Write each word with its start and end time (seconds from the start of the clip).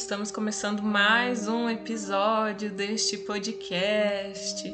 estamos 0.00 0.30
começando 0.30 0.82
mais 0.82 1.48
um 1.48 1.70
episódio 1.70 2.70
deste 2.70 3.16
podcast. 3.16 4.68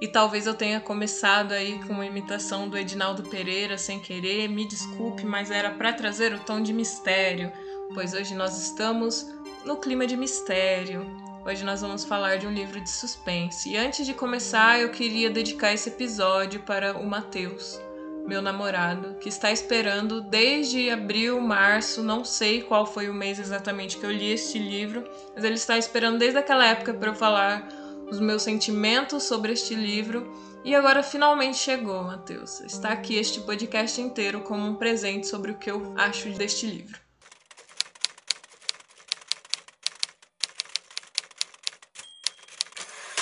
E 0.00 0.08
talvez 0.08 0.46
eu 0.46 0.54
tenha 0.54 0.80
começado 0.80 1.52
aí 1.52 1.78
com 1.84 1.92
uma 1.92 2.06
imitação 2.06 2.66
do 2.66 2.76
Edinaldo 2.76 3.22
Pereira 3.24 3.76
sem 3.76 4.00
querer, 4.00 4.48
me 4.48 4.66
desculpe, 4.66 5.26
mas 5.26 5.50
era 5.50 5.70
para 5.72 5.92
trazer 5.92 6.32
o 6.32 6.38
tom 6.38 6.62
de 6.62 6.72
mistério, 6.72 7.52
pois 7.92 8.14
hoje 8.14 8.34
nós 8.34 8.56
estamos 8.56 9.26
no 9.64 9.76
clima 9.76 10.06
de 10.06 10.16
mistério. 10.16 11.06
Hoje 11.44 11.62
nós 11.62 11.82
vamos 11.82 12.04
falar 12.04 12.38
de 12.38 12.46
um 12.46 12.52
livro 12.52 12.80
de 12.80 12.90
suspense. 12.90 13.68
E 13.68 13.76
antes 13.76 14.06
de 14.06 14.14
começar, 14.14 14.80
eu 14.80 14.90
queria 14.90 15.28
dedicar 15.28 15.74
esse 15.74 15.90
episódio 15.90 16.60
para 16.62 16.96
o 16.96 17.06
Matheus 17.06 17.78
meu 18.26 18.42
namorado, 18.42 19.14
que 19.20 19.28
está 19.28 19.52
esperando 19.52 20.20
desde 20.20 20.90
abril, 20.90 21.40
março, 21.40 22.02
não 22.02 22.24
sei 22.24 22.60
qual 22.62 22.84
foi 22.84 23.08
o 23.08 23.14
mês 23.14 23.38
exatamente 23.38 23.96
que 23.96 24.04
eu 24.04 24.10
li 24.10 24.32
este 24.32 24.58
livro, 24.58 25.04
mas 25.34 25.44
ele 25.44 25.54
está 25.54 25.78
esperando 25.78 26.18
desde 26.18 26.38
aquela 26.38 26.66
época 26.66 26.92
para 26.92 27.10
eu 27.10 27.14
falar 27.14 27.68
os 28.10 28.18
meus 28.20 28.42
sentimentos 28.42 29.22
sobre 29.24 29.52
este 29.52 29.74
livro. 29.74 30.32
E 30.64 30.74
agora 30.74 31.02
finalmente 31.02 31.56
chegou, 31.56 32.02
Matheus. 32.02 32.60
Está 32.60 32.90
aqui 32.90 33.14
este 33.14 33.40
podcast 33.40 34.00
inteiro 34.00 34.40
como 34.40 34.66
um 34.66 34.74
presente 34.74 35.28
sobre 35.28 35.52
o 35.52 35.58
que 35.58 35.70
eu 35.70 35.94
acho 35.96 36.28
deste 36.30 36.66
livro. 36.66 36.98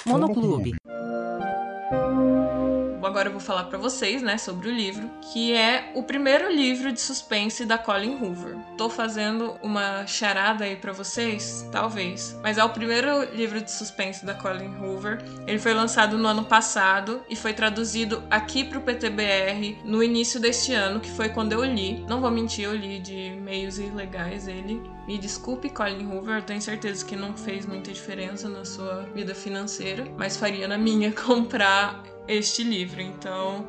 Monoclube 0.07 0.75
agora 3.15 3.29
eu 3.29 3.33
vou 3.33 3.41
falar 3.41 3.65
para 3.65 3.79
vocês, 3.79 4.23
né, 4.23 4.37
sobre 4.37 4.69
o 4.69 4.73
livro, 4.73 5.09
que 5.33 5.53
é 5.53 5.93
o 5.95 6.03
primeiro 6.03 6.51
livro 6.51 6.91
de 6.91 7.01
suspense 7.01 7.65
da 7.65 7.79
Colin 7.79 8.17
Hoover. 8.21 8.57
Tô 8.77 8.91
fazendo 8.91 9.57
uma 9.63 10.05
charada 10.05 10.65
aí 10.65 10.75
para 10.75 10.93
vocês, 10.93 11.65
talvez, 11.71 12.37
mas 12.43 12.59
é 12.59 12.65
o 12.65 12.71
primeiro 12.71 13.23
livro 13.33 13.61
de 13.61 13.71
suspense 13.71 14.27
da 14.27 14.35
Colin 14.35 14.75
Hoover. 14.81 15.23
Ele 15.47 15.61
foi 15.61 15.73
lançado 15.73 16.19
no 16.19 16.27
ano 16.27 16.45
passado 16.45 17.23
e 17.31 17.37
foi 17.37 17.53
traduzido 17.53 18.21
aqui 18.29 18.65
pro 18.65 18.81
PTBR 18.81 19.79
no 19.85 20.03
início 20.03 20.41
deste 20.41 20.75
ano, 20.75 20.99
que 20.99 21.11
foi 21.13 21.29
quando 21.29 21.53
eu 21.53 21.65
li. 21.65 22.05
Não 22.09 22.21
vou 22.21 22.33
mentir, 22.33 22.65
eu 22.65 22.75
li 22.75 22.99
de 22.99 23.31
meios 23.41 23.79
ilegais 23.79 24.49
ele. 24.49 24.83
Me 25.07 25.19
desculpe, 25.19 25.69
Colin 25.69 26.07
Hoover, 26.07 26.37
eu 26.37 26.43
tenho 26.43 26.63
certeza 26.63 27.05
que 27.05 27.15
não 27.15 27.37
fez 27.37 27.67
muita 27.67 27.93
diferença 27.93 28.49
na 28.49 28.65
sua 28.65 29.03
vida 29.15 29.35
financeira, 29.35 30.07
mas 30.17 30.37
faria 30.37 30.67
na 30.67 30.79
minha 30.79 31.13
comprar 31.15 32.03
este 32.27 32.63
livro. 32.63 33.03
Então, 33.03 33.67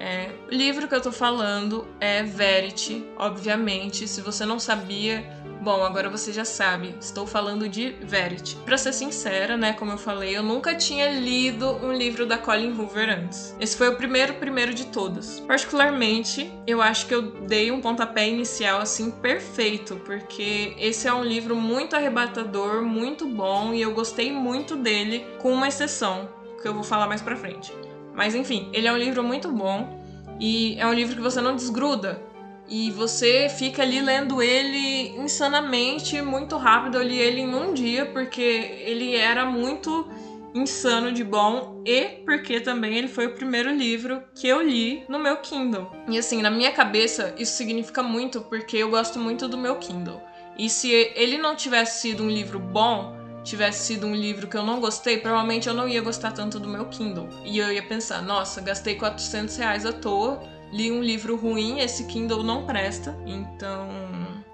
é, 0.00 0.30
o 0.50 0.54
livro 0.54 0.86
que 0.86 0.94
eu 0.94 1.00
tô 1.00 1.10
falando 1.10 1.86
é 2.00 2.22
Verity, 2.22 3.04
obviamente. 3.16 4.06
Se 4.06 4.20
você 4.20 4.46
não 4.46 4.58
sabia, 4.58 5.24
bom, 5.60 5.82
agora 5.82 6.08
você 6.08 6.32
já 6.32 6.44
sabe. 6.44 6.94
Estou 7.00 7.26
falando 7.26 7.68
de 7.68 7.90
Verity. 8.02 8.56
Para 8.64 8.78
ser 8.78 8.92
sincera, 8.92 9.56
né, 9.56 9.72
como 9.72 9.92
eu 9.92 9.98
falei, 9.98 10.36
eu 10.36 10.42
nunca 10.42 10.74
tinha 10.74 11.10
lido 11.10 11.68
um 11.84 11.92
livro 11.92 12.26
da 12.26 12.38
Colin 12.38 12.72
Hoover 12.78 13.18
antes. 13.18 13.56
Esse 13.60 13.76
foi 13.76 13.88
o 13.88 13.96
primeiro 13.96 14.34
primeiro 14.34 14.72
de 14.72 14.86
todos. 14.86 15.40
Particularmente, 15.40 16.52
eu 16.66 16.80
acho 16.80 17.06
que 17.06 17.14
eu 17.14 17.22
dei 17.22 17.70
um 17.72 17.80
pontapé 17.80 18.28
inicial 18.28 18.80
assim 18.80 19.10
perfeito, 19.10 19.96
porque 20.04 20.74
esse 20.78 21.08
é 21.08 21.12
um 21.12 21.24
livro 21.24 21.56
muito 21.56 21.96
arrebatador, 21.96 22.82
muito 22.82 23.26
bom 23.26 23.74
e 23.74 23.82
eu 23.82 23.92
gostei 23.92 24.32
muito 24.32 24.76
dele, 24.76 25.24
com 25.38 25.52
uma 25.52 25.68
exceção 25.68 26.28
que 26.60 26.68
eu 26.68 26.74
vou 26.74 26.84
falar 26.84 27.06
mais 27.06 27.22
para 27.22 27.36
frente. 27.36 27.72
Mas 28.18 28.34
enfim, 28.34 28.68
ele 28.72 28.88
é 28.88 28.92
um 28.92 28.96
livro 28.96 29.22
muito 29.22 29.48
bom 29.52 29.96
e 30.40 30.74
é 30.76 30.84
um 30.84 30.92
livro 30.92 31.14
que 31.14 31.22
você 31.22 31.40
não 31.40 31.54
desgruda. 31.54 32.20
E 32.68 32.90
você 32.90 33.48
fica 33.48 33.82
ali 33.82 34.00
lendo 34.00 34.42
ele 34.42 35.10
insanamente, 35.10 36.20
muito 36.20 36.56
rápido. 36.56 36.98
Eu 36.98 37.04
li 37.04 37.16
ele 37.16 37.42
em 37.42 37.54
um 37.54 37.72
dia 37.72 38.06
porque 38.06 38.42
ele 38.42 39.14
era 39.14 39.46
muito 39.46 40.10
insano 40.52 41.12
de 41.12 41.22
bom 41.22 41.80
e 41.86 42.24
porque 42.24 42.60
também 42.60 42.96
ele 42.96 43.06
foi 43.06 43.26
o 43.26 43.34
primeiro 43.34 43.70
livro 43.70 44.20
que 44.34 44.48
eu 44.48 44.60
li 44.60 45.04
no 45.08 45.20
meu 45.20 45.36
Kindle. 45.36 45.88
E 46.08 46.18
assim, 46.18 46.42
na 46.42 46.50
minha 46.50 46.72
cabeça, 46.72 47.32
isso 47.38 47.52
significa 47.52 48.02
muito 48.02 48.40
porque 48.40 48.78
eu 48.78 48.90
gosto 48.90 49.20
muito 49.20 49.46
do 49.46 49.56
meu 49.56 49.76
Kindle. 49.76 50.20
E 50.58 50.68
se 50.68 50.90
ele 51.14 51.38
não 51.38 51.54
tivesse 51.54 52.00
sido 52.00 52.24
um 52.24 52.28
livro 52.28 52.58
bom, 52.58 53.16
tivesse 53.48 53.86
sido 53.86 54.06
um 54.06 54.14
livro 54.14 54.46
que 54.46 54.56
eu 54.56 54.62
não 54.62 54.80
gostei, 54.80 55.18
provavelmente 55.18 55.68
eu 55.68 55.74
não 55.74 55.88
ia 55.88 56.02
gostar 56.02 56.32
tanto 56.32 56.60
do 56.60 56.68
meu 56.68 56.86
Kindle. 56.86 57.28
E 57.44 57.58
eu 57.58 57.72
ia 57.72 57.82
pensar, 57.82 58.22
nossa, 58.22 58.60
gastei 58.60 58.96
400 58.96 59.56
reais 59.56 59.86
à 59.86 59.92
toa, 59.92 60.42
li 60.70 60.92
um 60.92 61.02
livro 61.02 61.36
ruim, 61.36 61.80
esse 61.80 62.04
Kindle 62.04 62.42
não 62.42 62.66
presta. 62.66 63.16
Então, 63.26 63.88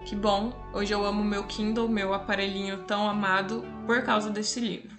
que 0.05 0.15
bom. 0.15 0.53
Hoje 0.73 0.93
eu 0.93 1.05
amo 1.05 1.25
meu 1.25 1.45
Kindle, 1.45 1.89
meu 1.89 2.15
aparelhinho 2.15 2.79
tão 2.85 3.09
amado, 3.09 3.65
por 3.85 4.03
causa 4.03 4.31
desse 4.31 4.61
livro. 4.61 4.91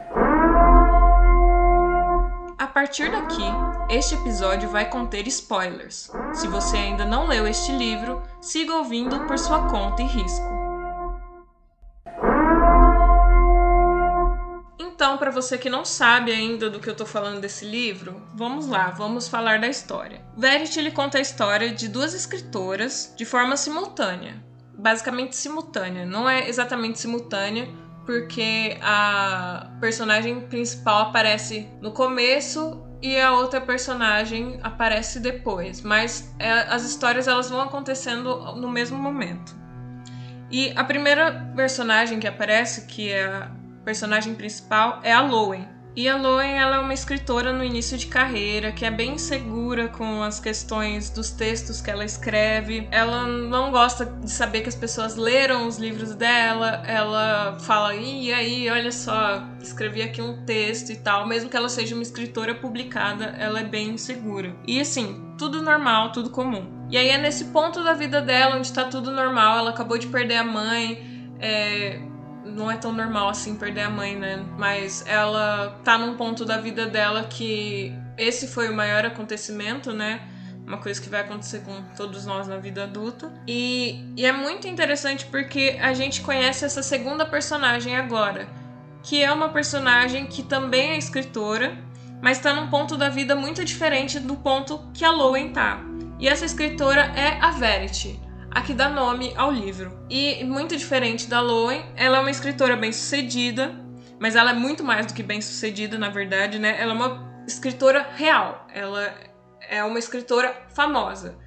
A 2.57 2.67
partir 2.67 3.11
daqui, 3.11 3.43
este 3.89 4.15
episódio 4.15 4.69
vai 4.69 4.89
conter 4.89 5.25
spoilers. 5.27 6.11
Se 6.33 6.47
você 6.47 6.75
ainda 6.75 7.05
não 7.05 7.27
leu 7.27 7.47
este 7.47 7.71
livro, 7.71 8.21
siga 8.41 8.75
ouvindo 8.75 9.21
por 9.21 9.37
sua 9.37 9.69
conta 9.69 10.01
e 10.01 10.05
risco. 10.05 10.64
Então, 15.05 15.19
para 15.19 15.29
você 15.29 15.55
que 15.55 15.69
não 15.69 15.85
sabe 15.85 16.31
ainda 16.31 16.67
do 16.67 16.79
que 16.79 16.89
eu 16.89 16.95
tô 16.95 17.05
falando 17.05 17.39
desse 17.39 17.63
livro, 17.63 18.27
vamos 18.33 18.65
lá, 18.65 18.89
vamos 18.89 19.27
falar 19.27 19.59
da 19.59 19.67
história. 19.67 20.19
Verity 20.35 20.79
ele 20.79 20.89
conta 20.89 21.19
a 21.19 21.21
história 21.21 21.71
de 21.71 21.87
duas 21.87 22.15
escritoras 22.15 23.13
de 23.15 23.23
forma 23.23 23.55
simultânea, 23.55 24.43
basicamente 24.75 25.35
simultânea, 25.35 26.07
não 26.07 26.27
é 26.27 26.49
exatamente 26.49 26.97
simultânea, 26.97 27.69
porque 28.03 28.79
a 28.81 29.69
personagem 29.79 30.41
principal 30.47 31.03
aparece 31.09 31.69
no 31.83 31.91
começo 31.91 32.83
e 32.99 33.19
a 33.19 33.31
outra 33.31 33.61
personagem 33.61 34.59
aparece 34.63 35.19
depois, 35.19 35.81
mas 35.81 36.33
é, 36.39 36.49
as 36.51 36.83
histórias 36.83 37.27
elas 37.27 37.47
vão 37.47 37.61
acontecendo 37.61 38.55
no 38.55 38.71
mesmo 38.71 38.97
momento. 38.97 39.55
E 40.49 40.73
a 40.75 40.83
primeira 40.83 41.53
personagem 41.55 42.19
que 42.19 42.25
aparece, 42.25 42.87
que 42.87 43.11
é 43.11 43.47
personagem 43.85 44.35
principal 44.35 44.99
é 45.03 45.13
a 45.13 45.21
Lowen. 45.21 45.75
E 45.95 46.09
a 46.09 46.17
Lowen 46.17 46.57
ela 46.57 46.75
é 46.75 46.79
uma 46.79 46.93
escritora 46.93 47.53
no 47.53 47.63
início 47.63 47.97
de 47.97 48.07
carreira 48.07 48.73
que 48.73 48.83
é 48.83 48.91
bem 48.91 49.13
insegura 49.13 49.87
com 49.87 50.21
as 50.21 50.41
questões 50.41 51.09
dos 51.09 51.31
textos 51.31 51.79
que 51.79 51.89
ela 51.89 52.03
escreve. 52.03 52.85
Ela 52.91 53.25
não 53.25 53.71
gosta 53.71 54.05
de 54.05 54.29
saber 54.29 54.59
que 54.59 54.67
as 54.67 54.75
pessoas 54.75 55.15
leram 55.15 55.65
os 55.65 55.77
livros 55.77 56.13
dela. 56.13 56.83
Ela 56.85 57.57
fala: 57.61 57.95
e 57.95 58.33
aí, 58.33 58.69
olha 58.69 58.91
só, 58.91 59.47
escrevi 59.61 60.01
aqui 60.01 60.21
um 60.21 60.43
texto 60.45 60.89
e 60.89 60.97
tal. 60.97 61.25
Mesmo 61.25 61.49
que 61.49 61.55
ela 61.55 61.69
seja 61.69 61.95
uma 61.95 62.03
escritora 62.03 62.53
publicada, 62.53 63.33
ela 63.39 63.61
é 63.61 63.63
bem 63.63 63.91
insegura. 63.91 64.53
E 64.67 64.81
assim, 64.81 65.33
tudo 65.37 65.61
normal, 65.61 66.11
tudo 66.11 66.29
comum. 66.29 66.87
E 66.91 66.97
aí 66.97 67.07
é 67.07 67.17
nesse 67.17 67.45
ponto 67.45 67.81
da 67.85 67.93
vida 67.93 68.21
dela 68.21 68.57
onde 68.57 68.73
tá 68.73 68.83
tudo 68.83 69.11
normal. 69.11 69.59
Ela 69.59 69.69
acabou 69.69 69.97
de 69.97 70.07
perder 70.07 70.35
a 70.35 70.43
mãe. 70.43 71.15
É, 71.39 72.01
não 72.45 72.69
é 72.69 72.77
tão 72.77 72.91
normal 72.91 73.29
assim 73.29 73.55
perder 73.55 73.81
a 73.81 73.89
mãe, 73.89 74.15
né? 74.15 74.45
Mas 74.57 75.03
ela 75.07 75.79
tá 75.83 75.97
num 75.97 76.15
ponto 76.15 76.45
da 76.45 76.57
vida 76.57 76.85
dela 76.85 77.23
que 77.23 77.93
esse 78.17 78.47
foi 78.47 78.69
o 78.69 78.75
maior 78.75 79.05
acontecimento, 79.05 79.91
né? 79.91 80.21
Uma 80.65 80.77
coisa 80.77 81.01
que 81.01 81.09
vai 81.09 81.21
acontecer 81.21 81.59
com 81.59 81.83
todos 81.95 82.25
nós 82.25 82.47
na 82.47 82.57
vida 82.57 82.83
adulta. 82.83 83.31
E, 83.47 84.03
e 84.15 84.25
é 84.25 84.31
muito 84.31 84.67
interessante 84.67 85.25
porque 85.25 85.77
a 85.81 85.93
gente 85.93 86.21
conhece 86.21 86.65
essa 86.65 86.81
segunda 86.81 87.25
personagem 87.25 87.95
agora, 87.95 88.47
que 89.03 89.23
é 89.23 89.31
uma 89.31 89.49
personagem 89.49 90.25
que 90.25 90.41
também 90.41 90.91
é 90.91 90.97
escritora, 90.97 91.77
mas 92.21 92.39
tá 92.39 92.53
num 92.53 92.67
ponto 92.67 92.97
da 92.97 93.09
vida 93.09 93.35
muito 93.35 93.63
diferente 93.63 94.19
do 94.19 94.35
ponto 94.35 94.89
que 94.93 95.05
a 95.05 95.11
Lowen 95.11 95.51
tá. 95.51 95.81
E 96.17 96.27
essa 96.27 96.45
escritora 96.45 97.01
é 97.15 97.37
a 97.39 97.51
Verity 97.51 98.24
a 98.55 98.61
que 98.61 98.73
dá 98.73 98.87
nome 98.87 99.33
ao 99.35 99.51
livro. 99.51 99.99
E 100.09 100.41
muito 100.45 100.77
diferente 100.77 101.27
da 101.27 101.41
Lowen, 101.41 101.85
ela 101.93 102.19
é 102.19 102.21
uma 102.21 102.31
escritora 102.31 102.77
bem-sucedida, 102.77 103.75
mas 104.17 104.37
ela 104.37 104.51
é 104.51 104.53
muito 104.53 104.81
mais 104.81 105.05
do 105.05 105.13
que 105.13 105.21
bem-sucedida, 105.21 105.97
na 105.97 106.07
verdade, 106.07 106.57
né? 106.57 106.77
Ela 106.79 106.93
é 106.93 106.95
uma 106.95 107.43
escritora 107.45 108.07
real. 108.15 108.65
Ela 108.73 109.13
é 109.69 109.83
uma 109.83 109.99
escritora 109.99 110.55
famosa. 110.73 111.37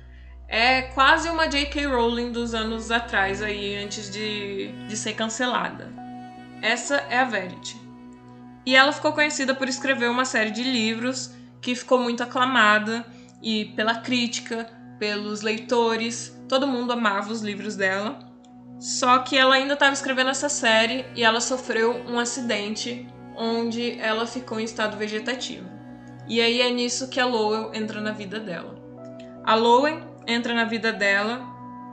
É 0.46 0.82
quase 0.82 1.31
uma 1.31 1.46
J.K. 1.46 1.87
Rowling 1.87 2.31
dos 2.31 2.55
anos 2.55 2.90
atrás 2.90 3.43
aí, 3.43 3.75
antes 3.76 4.11
de, 4.11 4.69
de 4.87 4.96
ser 4.96 5.14
cancelada. 5.14 5.90
Essa 6.61 6.96
é 7.08 7.20
a 7.20 7.25
Verity. 7.25 7.81
E 8.66 8.76
ela 8.76 8.93
ficou 8.93 9.14
conhecida 9.14 9.54
por 9.54 9.66
escrever 9.66 10.11
uma 10.11 10.26
série 10.26 10.50
de 10.50 10.62
livros 10.62 11.34
que 11.62 11.75
ficou 11.75 11.99
muito 11.99 12.22
aclamada 12.22 13.06
e 13.43 13.64
pela 13.75 13.94
crítica, 13.94 14.69
pelos 14.99 15.40
leitores, 15.40 16.38
todo 16.49 16.67
mundo 16.67 16.93
amava 16.93 17.31
os 17.31 17.43
livros 17.43 17.77
dela. 17.77 18.19
Só 18.81 19.19
que 19.19 19.37
ela 19.37 19.56
ainda 19.56 19.75
estava 19.75 19.93
escrevendo 19.93 20.31
essa 20.31 20.49
série 20.49 21.05
e 21.15 21.23
ela 21.23 21.41
sofreu 21.41 22.03
um 22.09 22.19
acidente 22.19 23.06
onde 23.37 23.99
ela 24.00 24.27
ficou 24.27 24.59
em 24.59 24.65
estado 24.65 24.97
vegetativo. 24.97 25.69
E 26.29 26.41
aí 26.41 26.61
é 26.61 26.71
nisso 26.71 27.09
que 27.09 27.21
a 27.21 27.27
Lowell 27.27 27.73
entra 27.75 28.00
na 28.00 28.12
vida 28.12 28.39
dela. 28.39 28.77
A 29.45 29.55
Lowen 29.55 30.03
entra 30.27 30.55
na 30.55 30.65
vida 30.65 30.93
dela 30.93 31.41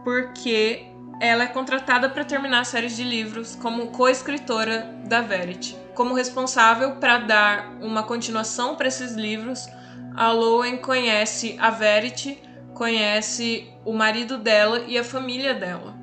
porque 0.04 0.86
ela 1.22 1.46
é 1.46 1.48
contratada 1.48 2.10
para 2.10 2.26
terminar 2.26 2.60
a 2.60 2.66
série 2.66 2.88
de 2.88 3.04
livros 3.04 3.56
como 3.56 3.88
co-escritora 3.88 4.94
da 5.06 5.22
Verity. 5.22 5.76
Como 5.96 6.14
responsável 6.14 6.98
para 6.98 7.20
dar 7.20 7.78
uma 7.82 8.04
continuação 8.04 8.76
para 8.76 8.88
esses 8.88 9.14
livros, 9.14 9.68
a 10.16 10.32
Lowen 10.32 10.78
conhece 10.78 11.56
a 11.60 11.70
Verity, 11.70 12.42
conhece 12.76 13.68
o 13.84 13.94
marido 13.94 14.38
dela 14.38 14.84
e 14.88 14.98
a 14.98 15.04
família 15.04 15.54
dela. 15.56 15.96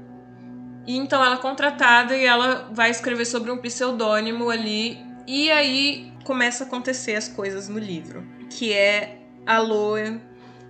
E 0.85 0.97
então 0.97 1.25
ela 1.25 1.37
é 1.37 1.39
contratada 1.39 2.17
e 2.17 2.25
ela 2.25 2.69
vai 2.73 2.91
escrever 2.91 3.27
sobre 3.27 3.53
um 3.53 3.59
pseudônimo 3.59 4.51
ali. 4.51 4.99
E 5.27 5.51
aí 5.53 6.13
começa 6.25 6.65
a 6.65 6.67
acontecer 6.67 7.15
as 7.15 7.29
coisas 7.29 7.69
no 7.69 7.79
livro. 7.79 8.27
Que 8.51 8.73
é 8.73 9.19
a 9.47 9.59
Loen 9.59 10.21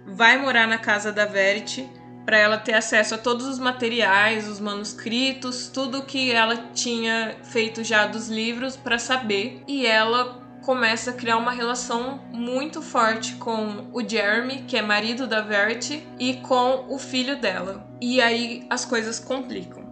vai 0.07 0.37
morar 0.37 0.67
na 0.67 0.77
casa 0.77 1.13
da 1.13 1.25
Verity 1.25 1.89
para 2.27 2.37
ela 2.37 2.59
ter 2.59 2.75
acesso 2.75 3.15
a 3.15 3.19
todos 3.19 3.47
os 3.47 3.59
materiais, 3.59 4.49
os 4.49 4.61
manuscritos, 4.61 5.69
tudo 5.69 6.03
que 6.03 6.31
ela 6.31 6.57
tinha 6.73 7.37
feito 7.43 7.83
já 7.83 8.07
dos 8.07 8.29
livros 8.29 8.77
para 8.77 8.99
saber. 8.99 9.63
E 9.67 9.87
ela 9.87 10.42
começa 10.63 11.11
a 11.11 11.15
criar 11.15 11.37
uma 11.37 11.53
relação 11.53 12.21
muito 12.33 12.81
forte 12.81 13.35
com 13.35 13.89
o 13.93 14.07
Jeremy, 14.07 14.63
que 14.63 14.77
é 14.77 14.83
marido 14.83 15.27
da 15.27 15.41
Verity, 15.41 16.07
e 16.19 16.35
com 16.35 16.87
o 16.89 16.99
filho 16.99 17.41
dela. 17.41 17.87
E 18.01 18.21
aí 18.21 18.65
as 18.71 18.85
coisas 18.85 19.19
complicam. 19.19 19.83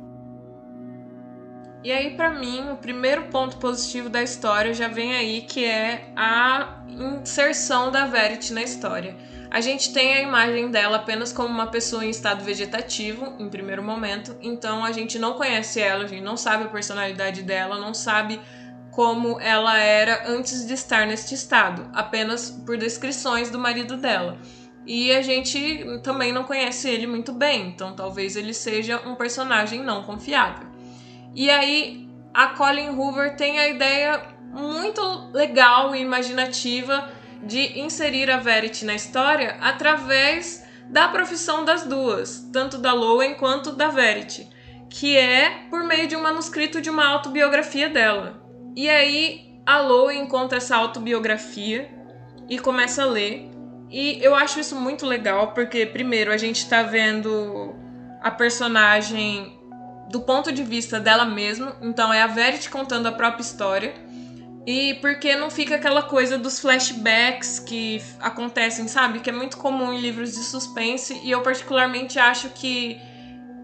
E 1.82 1.90
aí, 1.90 2.14
para 2.14 2.30
mim, 2.30 2.70
o 2.70 2.76
primeiro 2.76 3.24
ponto 3.28 3.56
positivo 3.56 4.08
da 4.08 4.22
história 4.22 4.74
já 4.74 4.86
vem 4.86 5.14
aí, 5.14 5.42
que 5.42 5.64
é 5.64 6.12
a 6.14 6.82
inserção 6.88 7.90
da 7.90 8.06
Verity 8.06 8.52
na 8.52 8.62
história. 8.62 9.16
A 9.50 9.60
gente 9.60 9.92
tem 9.92 10.14
a 10.14 10.20
imagem 10.20 10.70
dela 10.70 10.98
apenas 10.98 11.32
como 11.32 11.48
uma 11.48 11.66
pessoa 11.66 12.04
em 12.04 12.10
estado 12.10 12.44
vegetativo, 12.44 13.34
em 13.38 13.48
primeiro 13.48 13.82
momento, 13.82 14.36
então 14.40 14.84
a 14.84 14.92
gente 14.92 15.18
não 15.18 15.32
conhece 15.32 15.80
ela, 15.80 16.04
a 16.04 16.06
gente 16.06 16.22
não 16.22 16.36
sabe 16.36 16.64
a 16.64 16.68
personalidade 16.68 17.42
dela, 17.42 17.76
não 17.76 17.92
sabe 17.92 18.40
como 19.00 19.40
ela 19.40 19.78
era 19.78 20.30
antes 20.30 20.66
de 20.66 20.74
estar 20.74 21.06
neste 21.06 21.34
estado, 21.34 21.90
apenas 21.94 22.50
por 22.50 22.76
descrições 22.76 23.48
do 23.48 23.58
marido 23.58 23.96
dela. 23.96 24.36
E 24.86 25.10
a 25.10 25.22
gente 25.22 25.82
também 26.02 26.34
não 26.34 26.44
conhece 26.44 26.86
ele 26.86 27.06
muito 27.06 27.32
bem, 27.32 27.68
então 27.68 27.96
talvez 27.96 28.36
ele 28.36 28.52
seja 28.52 29.00
um 29.08 29.14
personagem 29.14 29.82
não 29.82 30.02
confiável. 30.02 30.68
E 31.34 31.48
aí 31.48 32.10
a 32.34 32.48
Colin 32.48 32.90
Hoover 32.90 33.36
tem 33.36 33.58
a 33.58 33.68
ideia 33.68 34.20
muito 34.52 35.00
legal 35.32 35.96
e 35.96 36.02
imaginativa 36.02 37.10
de 37.42 37.80
inserir 37.80 38.30
a 38.30 38.36
Verity 38.36 38.84
na 38.84 38.94
história 38.94 39.56
através 39.62 40.62
da 40.90 41.08
profissão 41.08 41.64
das 41.64 41.84
duas, 41.84 42.50
tanto 42.52 42.76
da 42.76 42.92
Lowen 42.92 43.32
quanto 43.36 43.72
da 43.72 43.88
Verity, 43.88 44.46
que 44.90 45.16
é 45.16 45.68
por 45.70 45.84
meio 45.84 46.06
de 46.06 46.16
um 46.16 46.22
manuscrito 46.22 46.82
de 46.82 46.90
uma 46.90 47.06
autobiografia 47.06 47.88
dela. 47.88 48.39
E 48.74 48.88
aí 48.88 49.60
a 49.66 49.80
Lowen 49.80 50.22
encontra 50.22 50.58
essa 50.58 50.76
autobiografia 50.76 51.90
e 52.48 52.58
começa 52.58 53.02
a 53.02 53.06
ler. 53.06 53.50
E 53.90 54.18
eu 54.22 54.34
acho 54.34 54.60
isso 54.60 54.76
muito 54.76 55.04
legal 55.06 55.52
porque 55.52 55.84
primeiro 55.86 56.32
a 56.32 56.36
gente 56.36 56.58
está 56.58 56.82
vendo 56.82 57.74
a 58.20 58.30
personagem 58.30 59.58
do 60.10 60.20
ponto 60.20 60.50
de 60.50 60.62
vista 60.62 60.98
dela 60.98 61.24
mesma, 61.24 61.76
então 61.80 62.12
é 62.12 62.20
a 62.20 62.26
Verity 62.26 62.68
contando 62.68 63.06
a 63.06 63.12
própria 63.12 63.42
história. 63.42 63.94
E 64.66 64.94
porque 64.94 65.34
não 65.36 65.50
fica 65.50 65.76
aquela 65.76 66.02
coisa 66.02 66.36
dos 66.36 66.60
flashbacks 66.60 67.58
que 67.58 68.02
acontecem, 68.20 68.86
sabe? 68.88 69.20
Que 69.20 69.30
é 69.30 69.32
muito 69.32 69.56
comum 69.56 69.92
em 69.92 70.00
livros 70.00 70.32
de 70.32 70.44
suspense. 70.44 71.18
E 71.24 71.30
eu, 71.30 71.40
particularmente, 71.42 72.18
acho 72.18 72.50
que 72.50 73.00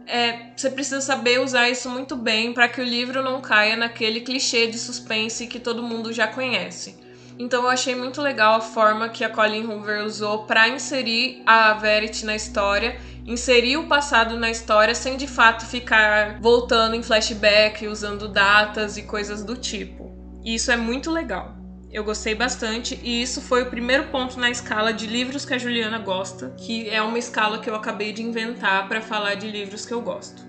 é, 0.06 0.50
você 0.56 0.70
precisa 0.70 1.00
saber 1.00 1.40
usar 1.40 1.68
isso 1.68 1.90
muito 1.90 2.16
bem 2.16 2.52
para 2.52 2.68
que 2.68 2.80
o 2.80 2.84
livro 2.84 3.22
não 3.22 3.40
caia 3.40 3.76
naquele 3.76 4.20
clichê 4.20 4.66
de 4.66 4.78
suspense 4.78 5.46
que 5.46 5.58
todo 5.58 5.82
mundo 5.82 6.12
já 6.12 6.26
conhece. 6.26 6.96
Então 7.38 7.64
eu 7.64 7.68
achei 7.68 7.94
muito 7.94 8.22
legal 8.22 8.54
a 8.54 8.60
forma 8.60 9.08
que 9.08 9.22
a 9.22 9.28
Colin 9.28 9.66
Hoover 9.66 10.04
usou 10.04 10.44
para 10.44 10.68
inserir 10.68 11.42
a 11.44 11.74
Verity 11.74 12.24
na 12.24 12.34
história 12.34 12.98
inserir 13.26 13.76
o 13.76 13.88
passado 13.88 14.38
na 14.38 14.50
história 14.50 14.94
sem 14.94 15.16
de 15.16 15.26
fato 15.26 15.66
ficar 15.66 16.40
voltando 16.40 16.94
em 16.94 17.02
flashback, 17.02 17.86
usando 17.86 18.28
datas 18.28 18.96
e 18.96 19.02
coisas 19.02 19.42
do 19.42 19.56
tipo. 19.56 20.14
E 20.44 20.54
isso 20.54 20.70
é 20.70 20.76
muito 20.76 21.10
legal. 21.10 21.55
Eu 21.96 22.04
gostei 22.04 22.34
bastante 22.34 23.00
e 23.02 23.22
isso 23.22 23.40
foi 23.40 23.62
o 23.62 23.70
primeiro 23.70 24.08
ponto 24.08 24.38
na 24.38 24.50
escala 24.50 24.93
de 24.93 25.06
livros 25.06 25.46
que 25.46 25.54
a 25.54 25.58
Juliana 25.58 25.98
gosta, 25.98 26.54
que 26.58 26.90
é 26.90 27.00
uma 27.00 27.19
escala 27.19 27.58
que 27.58 27.70
eu 27.70 27.75
acabei 27.75 28.12
de 28.12 28.22
inventar 28.22 28.87
para 28.87 29.00
falar 29.00 29.34
de 29.34 29.50
livros 29.50 29.87
que 29.87 29.94
eu 29.94 30.02
gosto. 30.02 30.44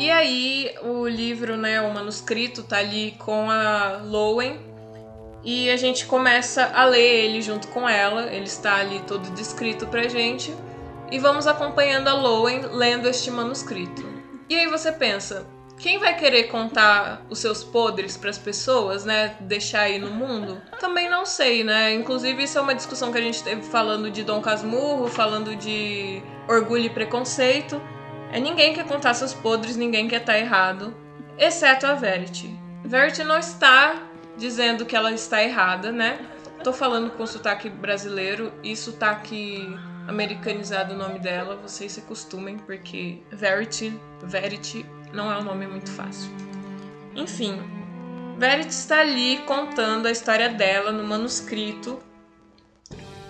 E 0.00 0.10
aí, 0.10 0.74
o 0.82 1.06
livro, 1.06 1.58
né, 1.58 1.82
o 1.82 1.92
manuscrito 1.92 2.62
tá 2.62 2.78
ali 2.78 3.14
com 3.18 3.50
a 3.50 3.98
Lowen, 4.02 4.58
e 5.44 5.68
a 5.68 5.76
gente 5.76 6.06
começa 6.06 6.64
a 6.74 6.86
ler 6.86 7.26
ele 7.26 7.42
junto 7.42 7.68
com 7.68 7.86
ela. 7.86 8.32
Ele 8.32 8.46
está 8.46 8.76
ali 8.76 9.00
todo 9.00 9.34
descrito 9.34 9.86
pra 9.86 10.08
gente. 10.08 10.50
E 11.12 11.18
vamos 11.18 11.46
acompanhando 11.46 12.08
a 12.08 12.14
Lowen 12.14 12.62
lendo 12.72 13.06
este 13.06 13.30
manuscrito. 13.30 14.02
E 14.48 14.54
aí 14.54 14.66
você 14.66 14.90
pensa, 14.90 15.46
quem 15.84 15.98
vai 15.98 16.16
querer 16.16 16.44
contar 16.44 17.20
os 17.28 17.40
seus 17.40 17.62
podres 17.62 18.16
para 18.16 18.30
as 18.30 18.38
pessoas, 18.38 19.04
né? 19.04 19.36
Deixar 19.40 19.80
aí 19.80 19.98
no 19.98 20.10
mundo? 20.10 20.62
Também 20.80 21.10
não 21.10 21.26
sei, 21.26 21.62
né? 21.62 21.92
Inclusive, 21.92 22.42
isso 22.42 22.56
é 22.56 22.62
uma 22.62 22.74
discussão 22.74 23.12
que 23.12 23.18
a 23.18 23.20
gente 23.20 23.44
teve 23.44 23.60
falando 23.60 24.10
de 24.10 24.24
Dom 24.24 24.40
Casmurro, 24.40 25.08
falando 25.08 25.54
de 25.54 26.22
orgulho 26.48 26.84
e 26.84 26.88
preconceito. 26.88 27.82
É 28.32 28.40
ninguém 28.40 28.72
quer 28.72 28.86
contar 28.86 29.12
seus 29.12 29.34
podres, 29.34 29.76
ninguém 29.76 30.08
quer 30.08 30.22
estar 30.22 30.32
tá 30.32 30.38
errado, 30.38 30.96
exceto 31.36 31.86
a 31.86 31.92
Verity. 31.92 32.58
Verity 32.82 33.22
não 33.22 33.38
está 33.38 34.04
dizendo 34.38 34.86
que 34.86 34.96
ela 34.96 35.12
está 35.12 35.42
errada, 35.42 35.92
né? 35.92 36.18
Tô 36.64 36.72
falando 36.72 37.10
com 37.10 37.26
sotaque 37.26 37.68
brasileiro 37.68 38.54
e 38.62 38.74
sotaque 38.74 39.78
americanizado 40.08 40.94
o 40.94 40.96
nome 40.96 41.18
dela, 41.18 41.56
vocês 41.56 41.92
se 41.92 42.00
acostumem, 42.00 42.56
porque 42.56 43.22
Verity, 43.30 43.92
Verity 44.22 44.86
não 45.14 45.32
é 45.32 45.38
um 45.38 45.42
nome 45.42 45.66
muito 45.66 45.90
fácil. 45.90 46.30
Enfim, 47.14 47.60
Verity 48.38 48.70
está 48.70 49.00
ali 49.00 49.38
contando 49.46 50.06
a 50.06 50.10
história 50.10 50.48
dela 50.48 50.90
no 50.90 51.04
manuscrito 51.04 52.00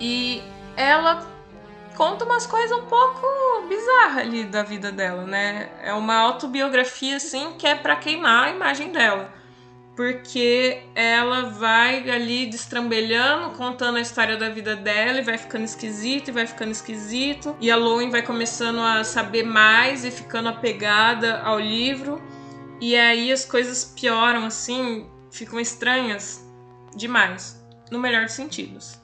e 0.00 0.42
ela 0.76 1.26
conta 1.96 2.24
umas 2.24 2.46
coisas 2.46 2.76
um 2.76 2.86
pouco 2.86 3.26
bizarras 3.68 4.18
ali 4.18 4.44
da 4.44 4.62
vida 4.62 4.90
dela, 4.90 5.24
né? 5.24 5.70
É 5.82 5.92
uma 5.92 6.16
autobiografia 6.16 7.16
assim 7.16 7.52
que 7.52 7.66
é 7.66 7.74
para 7.74 7.96
queimar 7.96 8.48
a 8.48 8.50
imagem 8.50 8.90
dela 8.90 9.43
porque 9.96 10.82
ela 10.94 11.50
vai 11.50 12.10
ali 12.10 12.46
destrambelhando, 12.46 13.56
contando 13.56 13.96
a 13.96 14.00
história 14.00 14.36
da 14.36 14.48
vida 14.48 14.74
dela 14.74 15.20
e 15.20 15.22
vai 15.22 15.38
ficando 15.38 15.64
esquisito 15.64 16.28
e 16.28 16.32
vai 16.32 16.46
ficando 16.46 16.72
esquisito. 16.72 17.56
E 17.60 17.70
a 17.70 17.76
Lowen 17.76 18.10
vai 18.10 18.22
começando 18.22 18.80
a 18.80 19.04
saber 19.04 19.44
mais 19.44 20.04
e 20.04 20.10
ficando 20.10 20.48
apegada 20.48 21.40
ao 21.42 21.60
livro. 21.60 22.20
E 22.80 22.96
aí 22.96 23.30
as 23.30 23.44
coisas 23.44 23.84
pioram 23.84 24.46
assim, 24.46 25.08
ficam 25.30 25.60
estranhas 25.60 26.44
demais, 26.96 27.64
no 27.90 27.98
melhor 28.00 28.24
dos 28.24 28.34
sentidos. 28.34 29.00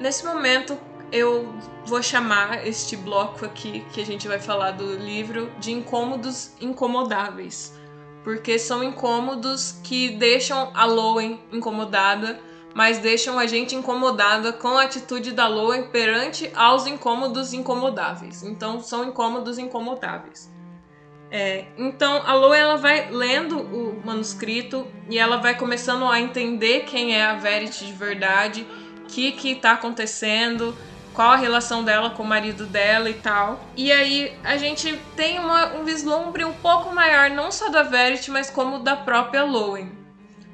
Nesse 0.00 0.24
momento, 0.24 0.78
eu 1.10 1.52
vou 1.84 2.00
chamar 2.00 2.64
este 2.64 2.96
bloco 2.96 3.44
aqui 3.44 3.84
que 3.92 4.00
a 4.00 4.06
gente 4.06 4.28
vai 4.28 4.38
falar 4.38 4.70
do 4.70 4.96
livro 4.96 5.50
de 5.58 5.72
incômodos 5.72 6.52
incomodáveis 6.60 7.77
porque 8.24 8.58
são 8.58 8.82
incômodos 8.82 9.78
que 9.82 10.10
deixam 10.10 10.70
a 10.74 10.84
Lowen 10.84 11.40
incomodada, 11.52 12.40
mas 12.74 12.98
deixam 12.98 13.38
a 13.38 13.46
gente 13.46 13.74
incomodada 13.74 14.52
com 14.52 14.76
a 14.76 14.82
atitude 14.82 15.32
da 15.32 15.48
Lowen 15.48 15.88
perante 15.88 16.50
aos 16.54 16.86
incômodos 16.86 17.52
incomodáveis. 17.52 18.42
Então, 18.42 18.80
são 18.80 19.04
incômodos 19.04 19.58
incomodáveis. 19.58 20.50
É, 21.30 21.66
então, 21.76 22.22
a 22.24 22.34
Lowen 22.34 22.60
ela 22.60 22.76
vai 22.76 23.10
lendo 23.10 23.58
o 23.58 24.00
manuscrito 24.04 24.86
e 25.10 25.18
ela 25.18 25.36
vai 25.36 25.56
começando 25.56 26.04
a 26.04 26.20
entender 26.20 26.84
quem 26.84 27.14
é 27.14 27.24
a 27.24 27.34
Verity 27.34 27.86
de 27.86 27.92
verdade, 27.92 28.66
o 29.02 29.06
que 29.06 29.34
está 29.50 29.72
acontecendo, 29.72 30.74
qual 31.18 31.32
a 31.32 31.36
relação 31.36 31.82
dela 31.82 32.10
com 32.10 32.22
o 32.22 32.26
marido 32.26 32.64
dela 32.64 33.10
e 33.10 33.14
tal. 33.14 33.58
E 33.76 33.90
aí 33.90 34.38
a 34.44 34.56
gente 34.56 34.96
tem 35.16 35.40
uma, 35.40 35.74
um 35.74 35.82
vislumbre 35.82 36.44
um 36.44 36.52
pouco 36.52 36.94
maior, 36.94 37.28
não 37.28 37.50
só 37.50 37.70
da 37.70 37.82
Verity, 37.82 38.30
mas 38.30 38.48
como 38.48 38.78
da 38.78 38.94
própria 38.94 39.42
Lowen. 39.42 39.90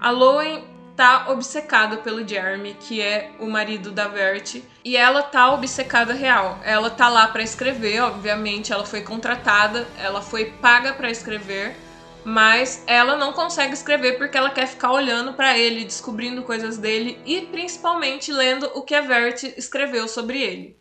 A 0.00 0.08
Lowen 0.08 0.64
tá 0.96 1.26
obcecada 1.28 1.98
pelo 1.98 2.26
Jeremy, 2.26 2.74
que 2.80 3.02
é 3.02 3.32
o 3.38 3.46
marido 3.46 3.92
da 3.92 4.08
Verity, 4.08 4.64
e 4.82 4.96
ela 4.96 5.22
tá 5.22 5.52
obcecada 5.52 6.14
real. 6.14 6.58
Ela 6.64 6.88
tá 6.88 7.10
lá 7.10 7.28
para 7.28 7.42
escrever, 7.42 8.00
obviamente, 8.00 8.72
ela 8.72 8.86
foi 8.86 9.02
contratada, 9.02 9.86
ela 9.98 10.22
foi 10.22 10.46
paga 10.46 10.94
para 10.94 11.10
escrever 11.10 11.76
mas 12.24 12.82
ela 12.86 13.16
não 13.16 13.32
consegue 13.32 13.74
escrever 13.74 14.16
porque 14.16 14.36
ela 14.36 14.50
quer 14.50 14.66
ficar 14.66 14.92
olhando 14.92 15.34
para 15.34 15.58
ele, 15.58 15.84
descobrindo 15.84 16.42
coisas 16.42 16.78
dele 16.78 17.20
e 17.26 17.42
principalmente 17.42 18.32
lendo 18.32 18.70
o 18.74 18.82
que 18.82 18.94
a 18.94 19.02
Verity 19.02 19.54
escreveu 19.56 20.08
sobre 20.08 20.40
ele. 20.40 20.78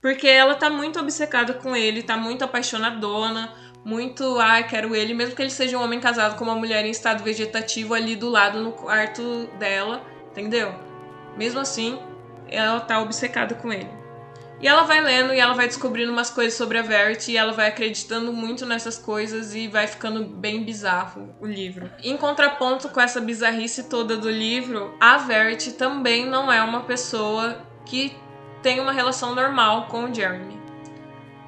Porque 0.00 0.26
ela 0.26 0.56
tá 0.56 0.68
muito 0.68 0.98
obcecada 0.98 1.54
com 1.54 1.76
ele, 1.76 2.02
tá 2.02 2.16
muito 2.16 2.42
apaixonadona, 2.42 3.54
muito, 3.84 4.38
ah, 4.40 4.60
quero 4.62 4.96
ele, 4.96 5.14
mesmo 5.14 5.36
que 5.36 5.42
ele 5.42 5.50
seja 5.50 5.78
um 5.78 5.82
homem 5.82 6.00
casado 6.00 6.36
com 6.36 6.44
uma 6.44 6.56
mulher 6.56 6.84
em 6.84 6.90
estado 6.90 7.22
vegetativo 7.22 7.94
ali 7.94 8.16
do 8.16 8.28
lado 8.28 8.60
no 8.60 8.72
quarto 8.72 9.46
dela, 9.58 10.04
entendeu? 10.30 10.74
Mesmo 11.36 11.60
assim, 11.60 12.00
ela 12.48 12.80
tá 12.80 13.00
obcecada 13.00 13.54
com 13.54 13.72
ele. 13.72 14.01
E 14.62 14.68
ela 14.68 14.84
vai 14.84 15.00
lendo 15.00 15.34
e 15.34 15.40
ela 15.40 15.54
vai 15.54 15.66
descobrindo 15.66 16.12
umas 16.12 16.30
coisas 16.30 16.54
sobre 16.54 16.78
a 16.78 16.82
Verity 16.82 17.32
e 17.32 17.36
ela 17.36 17.52
vai 17.52 17.66
acreditando 17.66 18.32
muito 18.32 18.64
nessas 18.64 18.96
coisas 18.96 19.56
e 19.56 19.66
vai 19.66 19.88
ficando 19.88 20.24
bem 20.24 20.62
bizarro 20.62 21.34
o 21.40 21.46
livro. 21.46 21.90
Em 22.00 22.16
contraponto 22.16 22.88
com 22.88 23.00
essa 23.00 23.20
bizarrice 23.20 23.88
toda 23.88 24.16
do 24.16 24.30
livro, 24.30 24.96
a 25.00 25.18
Verity 25.18 25.72
também 25.72 26.24
não 26.24 26.50
é 26.50 26.62
uma 26.62 26.82
pessoa 26.82 27.60
que 27.84 28.16
tem 28.62 28.78
uma 28.78 28.92
relação 28.92 29.34
normal 29.34 29.86
com 29.86 30.04
o 30.04 30.14
Jeremy. 30.14 30.56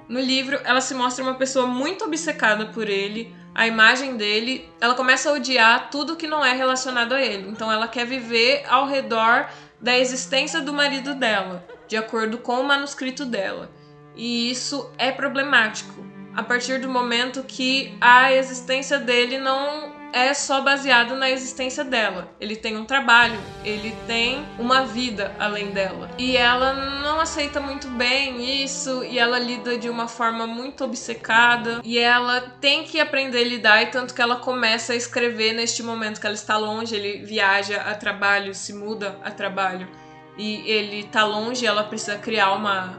No 0.09 0.19
livro, 0.19 0.59
ela 0.65 0.81
se 0.81 0.93
mostra 0.93 1.23
uma 1.23 1.35
pessoa 1.35 1.69
muito 1.69 2.05
obcecada 2.05 2.67
por 2.67 2.89
ele, 2.89 3.33
a 3.55 3.69
imagem 3.69 4.17
dele, 4.17 4.69
ela 4.81 4.95
começa 4.95 5.31
a 5.31 5.35
odiar 5.35 5.89
tudo 5.89 6.17
que 6.17 6.27
não 6.27 6.45
é 6.45 6.53
relacionado 6.53 7.13
a 7.13 7.23
ele. 7.23 7.49
Então 7.49 7.71
ela 7.71 7.87
quer 7.87 8.05
viver 8.05 8.65
ao 8.69 8.89
redor 8.89 9.49
da 9.81 9.97
existência 9.97 10.61
do 10.61 10.73
marido 10.73 11.15
dela 11.15 11.65
de 11.89 11.97
acordo 11.97 12.39
com 12.39 12.61
o 12.61 12.65
manuscrito 12.65 13.25
dela. 13.25 13.71
E 14.17 14.51
isso 14.51 14.91
é 14.97 15.11
problemático 15.11 16.05
a 16.35 16.43
partir 16.43 16.79
do 16.79 16.89
momento 16.89 17.45
que 17.45 17.97
a 18.01 18.33
existência 18.33 18.99
dele 18.99 19.39
não 19.39 20.05
é 20.13 20.33
só 20.33 20.61
baseado 20.61 21.17
na 21.17 21.29
existência 21.29 21.83
dela. 21.83 22.29
Ele 22.41 22.55
tem 22.55 22.77
um 22.77 22.85
trabalho, 22.85 23.39
ele 23.65 23.95
tem 24.07 24.45
uma 24.59 24.85
vida 24.85 25.35
além 25.41 25.71
dela. 25.71 26.09
E 26.17 26.37
ela 26.37 26.73
não 27.03 27.21
aceita 27.21 27.61
muito 27.61 27.89
bem 27.89 28.63
isso, 28.63 29.03
e 29.03 29.19
ela 29.19 29.39
lida 29.41 29.77
de 29.77 29.89
uma 29.89 30.07
forma 30.07 30.47
muito 30.47 30.85
obcecada, 30.85 31.81
e 31.83 31.99
ela 31.99 32.41
tem 32.61 32.85
que 32.85 33.01
aprender 33.01 33.39
a 33.39 33.45
lidar, 33.45 33.83
e 33.83 33.87
tanto 33.87 34.15
que 34.15 34.23
ela 34.23 34.37
começa 34.37 34.93
a 34.93 34.97
escrever 34.97 35.53
neste 35.53 35.83
momento 35.83 36.21
que 36.21 36.27
ela 36.27 36.35
está 36.35 36.57
longe, 36.57 36.95
ele 36.95 37.25
viaja 37.25 37.81
a 37.81 37.95
trabalho, 37.95 38.55
se 38.55 38.73
muda 38.73 39.19
a 39.25 39.33
trabalho 39.33 39.89
e 40.37 40.69
ele 40.71 41.05
tá 41.05 41.25
longe, 41.25 41.67
ela 41.67 41.85
precisa 41.85 42.19
criar 42.19 42.53
uma 42.53 42.99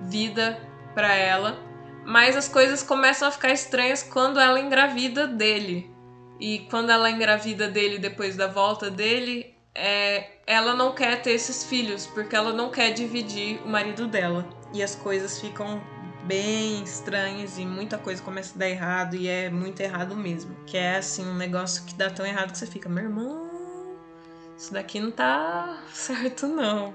vida 0.00 0.60
para 0.94 1.14
ela. 1.14 1.58
Mas 2.04 2.36
as 2.36 2.48
coisas 2.48 2.82
começam 2.82 3.28
a 3.28 3.30
ficar 3.30 3.50
estranhas 3.50 4.02
quando 4.02 4.38
ela 4.38 4.60
engravida 4.60 5.26
dele. 5.26 5.90
E 6.38 6.60
quando 6.70 6.90
ela 6.90 7.10
engravida 7.10 7.68
dele 7.68 7.98
depois 7.98 8.36
da 8.36 8.46
volta 8.46 8.90
dele, 8.90 9.54
é, 9.74 10.38
ela 10.46 10.74
não 10.74 10.94
quer 10.94 11.22
ter 11.22 11.32
esses 11.32 11.64
filhos, 11.64 12.06
porque 12.06 12.36
ela 12.36 12.52
não 12.52 12.70
quer 12.70 12.92
dividir 12.92 13.60
o 13.64 13.68
marido 13.68 14.06
dela. 14.06 14.46
E 14.72 14.82
as 14.82 14.94
coisas 14.94 15.40
ficam 15.40 15.82
bem 16.24 16.82
estranhas 16.82 17.58
e 17.58 17.66
muita 17.66 17.98
coisa 17.98 18.22
começa 18.22 18.54
a 18.54 18.58
dar 18.58 18.68
errado 18.68 19.14
e 19.14 19.28
é 19.28 19.48
muito 19.48 19.80
errado 19.80 20.16
mesmo. 20.16 20.54
Que 20.66 20.76
é 20.76 20.96
assim, 20.96 21.26
um 21.26 21.34
negócio 21.34 21.84
que 21.84 21.94
dá 21.94 22.10
tão 22.10 22.26
errado 22.26 22.52
que 22.52 22.58
você 22.58 22.66
fica, 22.66 22.88
meu 22.88 23.04
irmão, 23.04 23.43
isso 24.56 24.72
daqui 24.72 25.00
não 25.00 25.10
tá 25.10 25.78
certo, 25.92 26.46
não. 26.46 26.94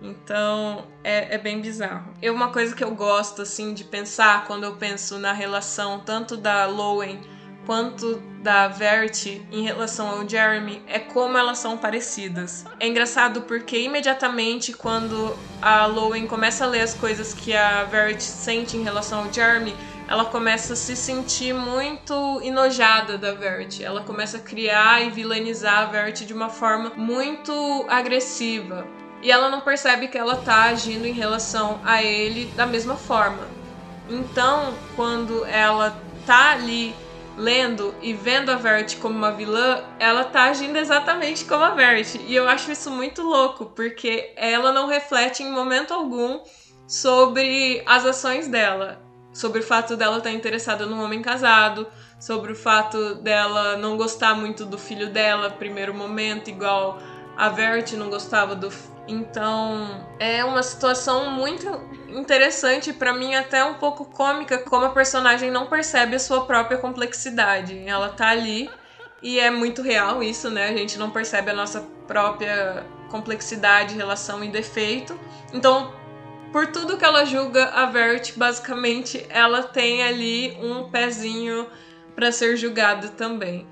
Então 0.00 0.86
é, 1.02 1.34
é, 1.34 1.38
bem 1.38 1.60
bizarro. 1.60 2.12
E 2.20 2.28
uma 2.28 2.52
coisa 2.52 2.74
que 2.74 2.84
eu 2.84 2.94
gosto 2.94 3.42
assim 3.42 3.72
de 3.72 3.84
pensar 3.84 4.44
quando 4.46 4.64
eu 4.64 4.76
penso 4.76 5.18
na 5.18 5.32
relação 5.32 6.00
tanto 6.00 6.36
da 6.36 6.66
Lowen 6.66 7.20
quanto 7.66 8.22
da 8.42 8.68
Verity 8.68 9.44
em 9.50 9.62
relação 9.64 10.08
ao 10.08 10.26
Jeremy 10.26 10.82
é 10.86 11.00
como 11.00 11.36
elas 11.36 11.58
são 11.58 11.76
parecidas. 11.76 12.64
É 12.78 12.86
engraçado 12.86 13.42
porque 13.42 13.76
imediatamente 13.76 14.72
quando 14.72 15.36
a 15.60 15.84
Lowen 15.86 16.28
começa 16.28 16.64
a 16.64 16.68
ler 16.68 16.82
as 16.82 16.94
coisas 16.94 17.34
que 17.34 17.54
a 17.54 17.82
Verity 17.84 18.22
sente 18.22 18.76
em 18.76 18.84
relação 18.84 19.24
ao 19.24 19.32
Jeremy, 19.32 19.74
ela 20.08 20.24
começa 20.24 20.74
a 20.74 20.76
se 20.76 20.94
sentir 20.94 21.52
muito 21.52 22.40
enojada 22.42 23.18
da 23.18 23.32
Verity. 23.34 23.82
Ela 23.82 24.02
começa 24.02 24.36
a 24.36 24.40
criar 24.40 25.02
e 25.04 25.10
vilanizar 25.10 25.80
a 25.80 25.86
Verity 25.86 26.24
de 26.24 26.32
uma 26.32 26.48
forma 26.48 26.92
muito 26.96 27.84
agressiva. 27.88 28.86
E 29.20 29.32
ela 29.32 29.50
não 29.50 29.60
percebe 29.60 30.06
que 30.06 30.16
ela 30.16 30.36
tá 30.36 30.64
agindo 30.64 31.06
em 31.06 31.12
relação 31.12 31.80
a 31.84 32.02
ele 32.02 32.46
da 32.54 32.66
mesma 32.66 32.94
forma. 32.94 33.48
Então, 34.08 34.74
quando 34.94 35.44
ela 35.46 36.00
tá 36.24 36.52
ali 36.52 36.94
lendo 37.36 37.92
e 38.00 38.12
vendo 38.12 38.50
a 38.50 38.54
Verity 38.54 38.96
como 38.98 39.16
uma 39.16 39.32
vilã, 39.32 39.82
ela 39.98 40.24
tá 40.24 40.44
agindo 40.44 40.76
exatamente 40.76 41.44
como 41.44 41.64
a 41.64 41.70
Verity. 41.70 42.20
E 42.28 42.36
eu 42.36 42.48
acho 42.48 42.70
isso 42.70 42.92
muito 42.92 43.22
louco, 43.22 43.66
porque 43.66 44.32
ela 44.36 44.70
não 44.70 44.86
reflete 44.86 45.42
em 45.42 45.50
momento 45.50 45.92
algum 45.92 46.40
sobre 46.86 47.82
as 47.84 48.06
ações 48.06 48.46
dela 48.46 49.05
sobre 49.36 49.60
o 49.60 49.62
fato 49.62 49.98
dela 49.98 50.16
estar 50.16 50.30
interessada 50.30 50.86
num 50.86 51.04
homem 51.04 51.20
casado, 51.20 51.86
sobre 52.18 52.52
o 52.52 52.56
fato 52.56 53.16
dela 53.16 53.76
não 53.76 53.94
gostar 53.98 54.34
muito 54.34 54.64
do 54.64 54.78
filho 54.78 55.10
dela, 55.10 55.50
primeiro 55.50 55.92
momento, 55.92 56.48
igual 56.48 56.98
a 57.36 57.50
Verity 57.50 57.96
não 57.96 58.08
gostava 58.08 58.54
do. 58.54 58.72
Então, 59.06 60.06
é 60.18 60.42
uma 60.42 60.62
situação 60.62 61.30
muito 61.30 61.68
interessante 62.08 62.94
para 62.94 63.12
mim 63.12 63.34
até 63.34 63.62
um 63.62 63.74
pouco 63.74 64.06
cômica 64.06 64.56
como 64.56 64.86
a 64.86 64.90
personagem 64.90 65.50
não 65.50 65.66
percebe 65.66 66.16
a 66.16 66.18
sua 66.18 66.46
própria 66.46 66.78
complexidade. 66.78 67.86
Ela 67.86 68.08
tá 68.08 68.30
ali 68.30 68.70
e 69.22 69.38
é 69.38 69.50
muito 69.50 69.82
real 69.82 70.22
isso, 70.22 70.48
né? 70.48 70.70
A 70.70 70.76
gente 70.76 70.98
não 70.98 71.10
percebe 71.10 71.50
a 71.50 71.54
nossa 71.54 71.82
própria 72.06 72.86
complexidade, 73.10 73.94
relação 73.94 74.42
e 74.42 74.48
defeito. 74.48 75.18
Então, 75.52 75.92
por 76.52 76.68
tudo 76.68 76.96
que 76.96 77.04
ela 77.04 77.24
julga 77.24 77.66
a 77.70 77.86
Vert, 77.86 78.32
basicamente 78.36 79.26
ela 79.28 79.62
tem 79.62 80.02
ali 80.02 80.56
um 80.60 80.90
pezinho 80.90 81.66
para 82.14 82.32
ser 82.32 82.56
julgada 82.56 83.08
também. 83.08 83.66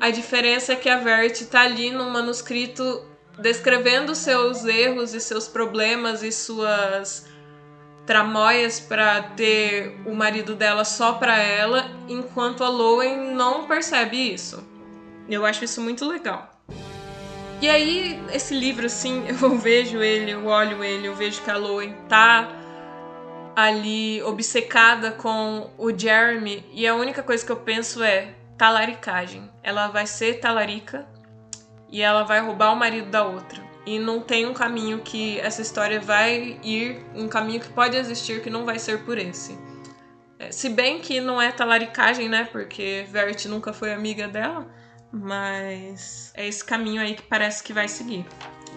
A 0.00 0.10
diferença 0.10 0.72
é 0.72 0.76
que 0.76 0.88
a 0.88 0.96
Vert 0.96 1.42
tá 1.46 1.60
ali 1.60 1.90
no 1.90 2.10
manuscrito 2.10 3.04
descrevendo 3.38 4.14
seus 4.14 4.64
erros 4.64 5.14
e 5.14 5.20
seus 5.20 5.46
problemas 5.46 6.22
e 6.22 6.32
suas 6.32 7.26
tramóias 8.06 8.80
para 8.80 9.22
ter 9.22 10.00
o 10.06 10.14
marido 10.14 10.54
dela 10.54 10.84
só 10.84 11.12
para 11.12 11.38
ela, 11.38 11.90
enquanto 12.08 12.64
a 12.64 12.68
Lowen 12.68 13.34
não 13.34 13.66
percebe 13.66 14.32
isso. 14.32 14.66
Eu 15.28 15.44
acho 15.46 15.64
isso 15.64 15.80
muito 15.80 16.04
legal. 16.06 16.59
E 17.60 17.68
aí, 17.68 18.18
esse 18.32 18.54
livro, 18.54 18.86
assim, 18.86 19.24
eu 19.28 19.58
vejo 19.58 19.98
ele, 20.02 20.30
eu 20.30 20.46
olho 20.46 20.82
ele, 20.82 21.06
eu 21.06 21.14
vejo 21.14 21.42
que 21.42 21.50
a 21.50 21.56
Lowen 21.56 21.94
tá 22.08 22.48
ali 23.54 24.22
obcecada 24.22 25.12
com 25.12 25.70
o 25.76 25.96
Jeremy 25.96 26.64
e 26.72 26.86
a 26.86 26.94
única 26.94 27.22
coisa 27.22 27.44
que 27.44 27.52
eu 27.52 27.56
penso 27.56 28.02
é 28.02 28.34
talaricagem. 28.56 29.50
Ela 29.62 29.88
vai 29.88 30.06
ser 30.06 30.40
talarica 30.40 31.06
e 31.90 32.00
ela 32.00 32.22
vai 32.22 32.40
roubar 32.40 32.72
o 32.72 32.76
marido 32.76 33.10
da 33.10 33.24
outra. 33.24 33.60
E 33.84 33.98
não 33.98 34.20
tem 34.20 34.46
um 34.46 34.54
caminho 34.54 35.00
que 35.00 35.38
essa 35.40 35.60
história 35.60 36.00
vai 36.00 36.58
ir, 36.62 37.04
um 37.14 37.28
caminho 37.28 37.60
que 37.60 37.68
pode 37.68 37.96
existir 37.96 38.42
que 38.42 38.48
não 38.48 38.64
vai 38.64 38.78
ser 38.78 39.04
por 39.04 39.18
esse. 39.18 39.58
É, 40.38 40.50
se 40.50 40.70
bem 40.70 41.00
que 41.00 41.20
não 41.20 41.40
é 41.40 41.52
talaricagem, 41.52 42.28
né? 42.28 42.48
Porque 42.50 43.04
Verity 43.10 43.48
nunca 43.48 43.72
foi 43.72 43.92
amiga 43.92 44.28
dela. 44.28 44.66
Mas 45.12 46.32
é 46.34 46.46
esse 46.46 46.64
caminho 46.64 47.02
aí 47.02 47.14
que 47.14 47.22
parece 47.22 47.62
que 47.62 47.72
vai 47.72 47.88
seguir. 47.88 48.24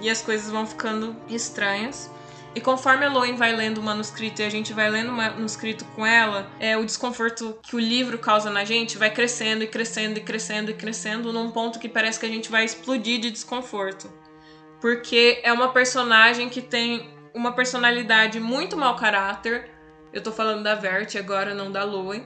E 0.01 0.09
as 0.09 0.21
coisas 0.21 0.49
vão 0.49 0.65
ficando 0.65 1.15
estranhas. 1.29 2.09
E 2.55 2.61
conforme 2.61 3.05
a 3.05 3.09
Loen 3.09 3.35
vai 3.35 3.51
lendo 3.55 3.79
o 3.79 3.83
manuscrito 3.83 4.41
e 4.41 4.45
a 4.45 4.49
gente 4.49 4.73
vai 4.73 4.89
lendo 4.89 5.09
o 5.09 5.13
manuscrito 5.13 5.85
com 5.95 6.05
ela, 6.05 6.51
é, 6.59 6.77
o 6.77 6.85
desconforto 6.85 7.57
que 7.63 7.75
o 7.75 7.79
livro 7.79 8.19
causa 8.19 8.49
na 8.51 8.63
gente 8.63 8.95
vai 8.95 9.09
crescendo 9.09 9.63
e 9.63 9.67
crescendo 9.67 10.17
e 10.17 10.21
crescendo 10.21 10.69
e 10.69 10.73
crescendo 10.73 11.33
num 11.33 11.49
ponto 11.49 11.79
que 11.79 11.89
parece 11.89 12.19
que 12.19 12.27
a 12.27 12.29
gente 12.29 12.51
vai 12.51 12.63
explodir 12.63 13.19
de 13.19 13.31
desconforto. 13.31 14.11
Porque 14.79 15.39
é 15.43 15.51
uma 15.51 15.69
personagem 15.69 16.47
que 16.47 16.61
tem 16.61 17.09
uma 17.33 17.53
personalidade 17.53 18.39
muito 18.39 18.77
mau 18.77 18.95
caráter. 18.95 19.71
Eu 20.11 20.21
tô 20.21 20.31
falando 20.31 20.61
da 20.61 20.75
Vert 20.75 21.15
agora, 21.15 21.55
não 21.55 21.71
da 21.71 21.83
Loen. 21.83 22.23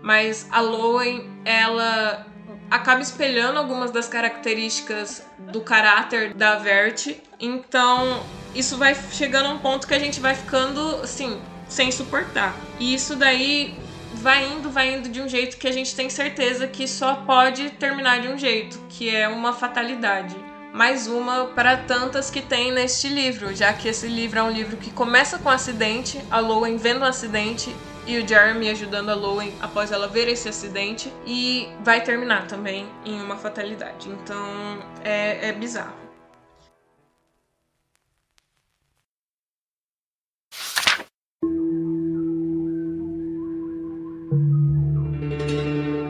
Mas 0.00 0.48
a 0.50 0.60
Loen, 0.60 1.28
ela 1.44 2.24
acaba 2.70 3.00
espelhando 3.00 3.58
algumas 3.58 3.90
das 3.90 4.08
características 4.08 5.26
do 5.38 5.60
caráter 5.60 6.34
da 6.34 6.56
Vert. 6.56 7.16
Então, 7.40 8.22
isso 8.54 8.76
vai 8.76 8.94
chegando 9.12 9.46
a 9.46 9.50
um 9.50 9.58
ponto 9.58 9.86
que 9.86 9.94
a 9.94 9.98
gente 9.98 10.20
vai 10.20 10.34
ficando 10.34 10.96
assim, 11.02 11.40
sem 11.68 11.90
suportar. 11.90 12.54
E 12.78 12.94
isso 12.94 13.16
daí 13.16 13.74
vai 14.14 14.46
indo, 14.52 14.70
vai 14.70 14.94
indo 14.94 15.08
de 15.08 15.20
um 15.20 15.28
jeito 15.28 15.56
que 15.56 15.68
a 15.68 15.72
gente 15.72 15.94
tem 15.94 16.10
certeza 16.10 16.66
que 16.66 16.86
só 16.88 17.14
pode 17.14 17.70
terminar 17.70 18.20
de 18.20 18.28
um 18.28 18.38
jeito, 18.38 18.78
que 18.88 19.14
é 19.14 19.28
uma 19.28 19.52
fatalidade. 19.52 20.36
Mais 20.72 21.06
uma 21.06 21.46
para 21.46 21.76
tantas 21.76 22.30
que 22.30 22.42
tem 22.42 22.70
neste 22.70 23.08
livro, 23.08 23.54
já 23.54 23.72
que 23.72 23.88
esse 23.88 24.06
livro 24.06 24.38
é 24.38 24.42
um 24.42 24.50
livro 24.50 24.76
que 24.76 24.90
começa 24.90 25.38
com 25.38 25.48
um 25.48 25.52
acidente, 25.52 26.20
a 26.30 26.40
Lowen 26.40 26.76
vendo 26.76 27.00
um 27.00 27.04
acidente 27.04 27.74
e 28.08 28.16
o 28.16 28.26
Jeremy 28.26 28.70
ajudando 28.70 29.10
a 29.10 29.14
Lowen 29.14 29.54
após 29.60 29.92
ela 29.92 30.08
ver 30.08 30.28
esse 30.28 30.48
acidente 30.48 31.12
e 31.26 31.68
vai 31.84 32.02
terminar 32.02 32.46
também 32.46 32.90
em 33.04 33.20
uma 33.20 33.36
fatalidade. 33.36 34.08
Então 34.08 34.78
é, 35.04 35.48
é 35.48 35.52
bizarro. 35.52 35.94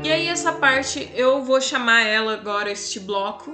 E 0.05 0.12
aí 0.12 0.28
essa 0.28 0.52
parte 0.52 1.11
eu 1.17 1.43
vou 1.43 1.61
chamar 1.61 2.02
ela 2.02 2.35
agora 2.35 2.71
este 2.71 3.00
bloco 3.00 3.52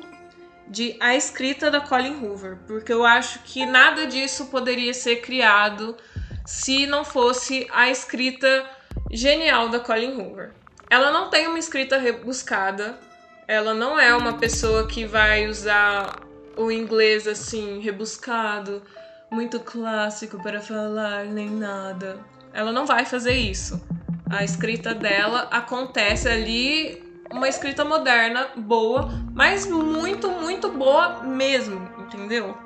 de 0.68 0.96
a 1.00 1.14
escrita 1.14 1.70
da 1.70 1.80
Colin 1.80 2.22
Hoover, 2.22 2.58
porque 2.66 2.92
eu 2.92 3.06
acho 3.06 3.38
que 3.40 3.64
nada 3.64 4.06
disso 4.06 4.46
poderia 4.46 4.92
ser 4.92 5.16
criado 5.22 5.96
se 6.44 6.86
não 6.86 7.04
fosse 7.04 7.66
a 7.72 7.90
escrita 7.90 8.64
genial 9.10 9.68
da 9.68 9.80
Colin 9.80 10.20
Hoover. 10.20 10.52
Ela 10.90 11.10
não 11.10 11.30
tem 11.30 11.46
uma 11.46 11.58
escrita 11.58 11.98
rebuscada, 11.98 12.98
ela 13.48 13.74
não 13.74 13.98
é 13.98 14.14
uma 14.14 14.34
pessoa 14.34 14.86
que 14.86 15.04
vai 15.04 15.46
usar 15.48 16.20
o 16.56 16.70
inglês 16.70 17.26
assim, 17.26 17.80
rebuscado, 17.80 18.82
muito 19.30 19.58
clássico 19.60 20.40
para 20.42 20.60
falar, 20.60 21.24
nem 21.24 21.50
nada. 21.50 22.18
Ela 22.52 22.70
não 22.70 22.86
vai 22.86 23.04
fazer 23.04 23.34
isso. 23.34 23.82
A 24.30 24.44
escrita 24.44 24.94
dela 24.94 25.48
acontece 25.50 26.28
ali, 26.28 27.02
uma 27.30 27.48
escrita 27.48 27.84
moderna, 27.84 28.48
boa, 28.56 29.10
mas 29.32 29.66
muito, 29.66 30.30
muito 30.30 30.70
boa 30.70 31.22
mesmo, 31.22 31.88
entendeu? 31.98 32.56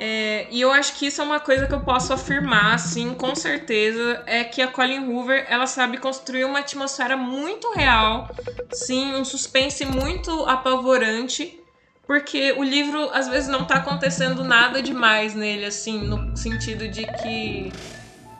É, 0.00 0.46
e 0.50 0.60
eu 0.60 0.70
acho 0.70 0.94
que 0.94 1.06
isso 1.06 1.20
é 1.20 1.24
uma 1.24 1.40
coisa 1.40 1.66
que 1.66 1.74
eu 1.74 1.80
posso 1.80 2.12
afirmar, 2.12 2.74
assim, 2.74 3.14
com 3.14 3.34
certeza, 3.34 4.22
é 4.26 4.44
que 4.44 4.62
a 4.62 4.68
Colin 4.68 5.08
Hoover, 5.08 5.44
ela 5.48 5.66
sabe 5.66 5.98
construir 5.98 6.44
uma 6.44 6.60
atmosfera 6.60 7.16
muito 7.16 7.72
real, 7.72 8.30
sim, 8.70 9.16
um 9.16 9.24
suspense 9.24 9.84
muito 9.84 10.30
apavorante, 10.44 11.58
porque 12.06 12.52
o 12.52 12.62
livro 12.62 13.10
às 13.12 13.26
vezes 13.28 13.48
não 13.48 13.64
tá 13.64 13.76
acontecendo 13.76 14.44
nada 14.44 14.80
demais 14.80 15.34
nele, 15.34 15.64
assim, 15.64 15.98
no 15.98 16.36
sentido 16.36 16.86
de 16.86 17.04
que 17.20 17.72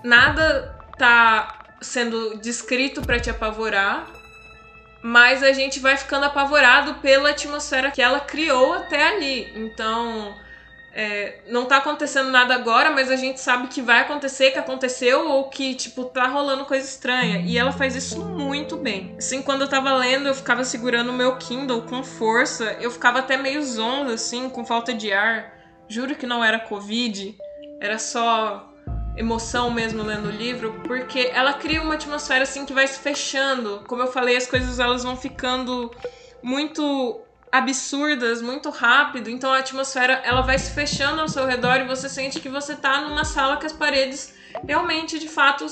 nada 0.04 0.74
tá 0.96 1.66
sendo 1.80 2.38
descrito 2.38 3.02
para 3.02 3.18
te 3.18 3.30
apavorar, 3.30 4.06
mas 5.02 5.42
a 5.42 5.52
gente 5.52 5.80
vai 5.80 5.96
ficando 5.96 6.24
apavorado 6.24 6.94
pela 6.94 7.30
atmosfera 7.30 7.90
que 7.90 8.02
ela 8.02 8.20
criou 8.20 8.74
até 8.74 9.08
ali. 9.08 9.52
Então, 9.56 10.34
é, 11.00 11.38
não 11.46 11.64
tá 11.64 11.76
acontecendo 11.76 12.28
nada 12.28 12.56
agora, 12.56 12.90
mas 12.90 13.08
a 13.08 13.14
gente 13.14 13.40
sabe 13.40 13.68
que 13.68 13.80
vai 13.80 14.00
acontecer, 14.00 14.50
que 14.50 14.58
aconteceu, 14.58 15.28
ou 15.28 15.48
que, 15.48 15.72
tipo, 15.76 16.06
tá 16.06 16.26
rolando 16.26 16.64
coisa 16.64 16.84
estranha. 16.84 17.40
E 17.46 17.56
ela 17.56 17.70
faz 17.70 17.94
isso 17.94 18.20
muito 18.20 18.76
bem. 18.76 19.14
Assim, 19.16 19.40
quando 19.40 19.60
eu 19.60 19.68
tava 19.68 19.94
lendo, 19.94 20.26
eu 20.26 20.34
ficava 20.34 20.64
segurando 20.64 21.10
o 21.10 21.12
meu 21.12 21.36
Kindle 21.36 21.82
com 21.82 22.02
força, 22.02 22.76
eu 22.80 22.90
ficava 22.90 23.20
até 23.20 23.36
meio 23.36 23.62
zonda, 23.62 24.14
assim, 24.14 24.50
com 24.50 24.64
falta 24.64 24.92
de 24.92 25.12
ar. 25.12 25.56
Juro 25.86 26.16
que 26.16 26.26
não 26.26 26.42
era 26.42 26.58
Covid, 26.58 27.38
era 27.80 27.96
só 27.96 28.68
emoção 29.16 29.70
mesmo 29.70 30.02
lendo 30.02 30.26
o 30.26 30.32
livro, 30.32 30.80
porque 30.82 31.30
ela 31.32 31.52
cria 31.52 31.80
uma 31.80 31.94
atmosfera 31.94 32.42
assim 32.42 32.66
que 32.66 32.74
vai 32.74 32.88
se 32.88 32.98
fechando. 32.98 33.84
Como 33.86 34.02
eu 34.02 34.08
falei, 34.08 34.36
as 34.36 34.48
coisas 34.48 34.80
elas 34.80 35.04
vão 35.04 35.16
ficando 35.16 35.92
muito 36.42 37.20
absurdas 37.50 38.42
muito 38.42 38.70
rápido, 38.70 39.30
então 39.30 39.52
a 39.52 39.58
atmosfera 39.58 40.14
ela 40.24 40.42
vai 40.42 40.58
se 40.58 40.72
fechando 40.72 41.20
ao 41.20 41.28
seu 41.28 41.46
redor 41.46 41.76
e 41.80 41.86
você 41.86 42.08
sente 42.08 42.40
que 42.40 42.48
você 42.48 42.76
tá 42.76 43.02
numa 43.02 43.24
sala 43.24 43.56
que 43.56 43.66
as 43.66 43.72
paredes 43.72 44.34
realmente 44.66 45.18
de 45.18 45.28
fato 45.28 45.66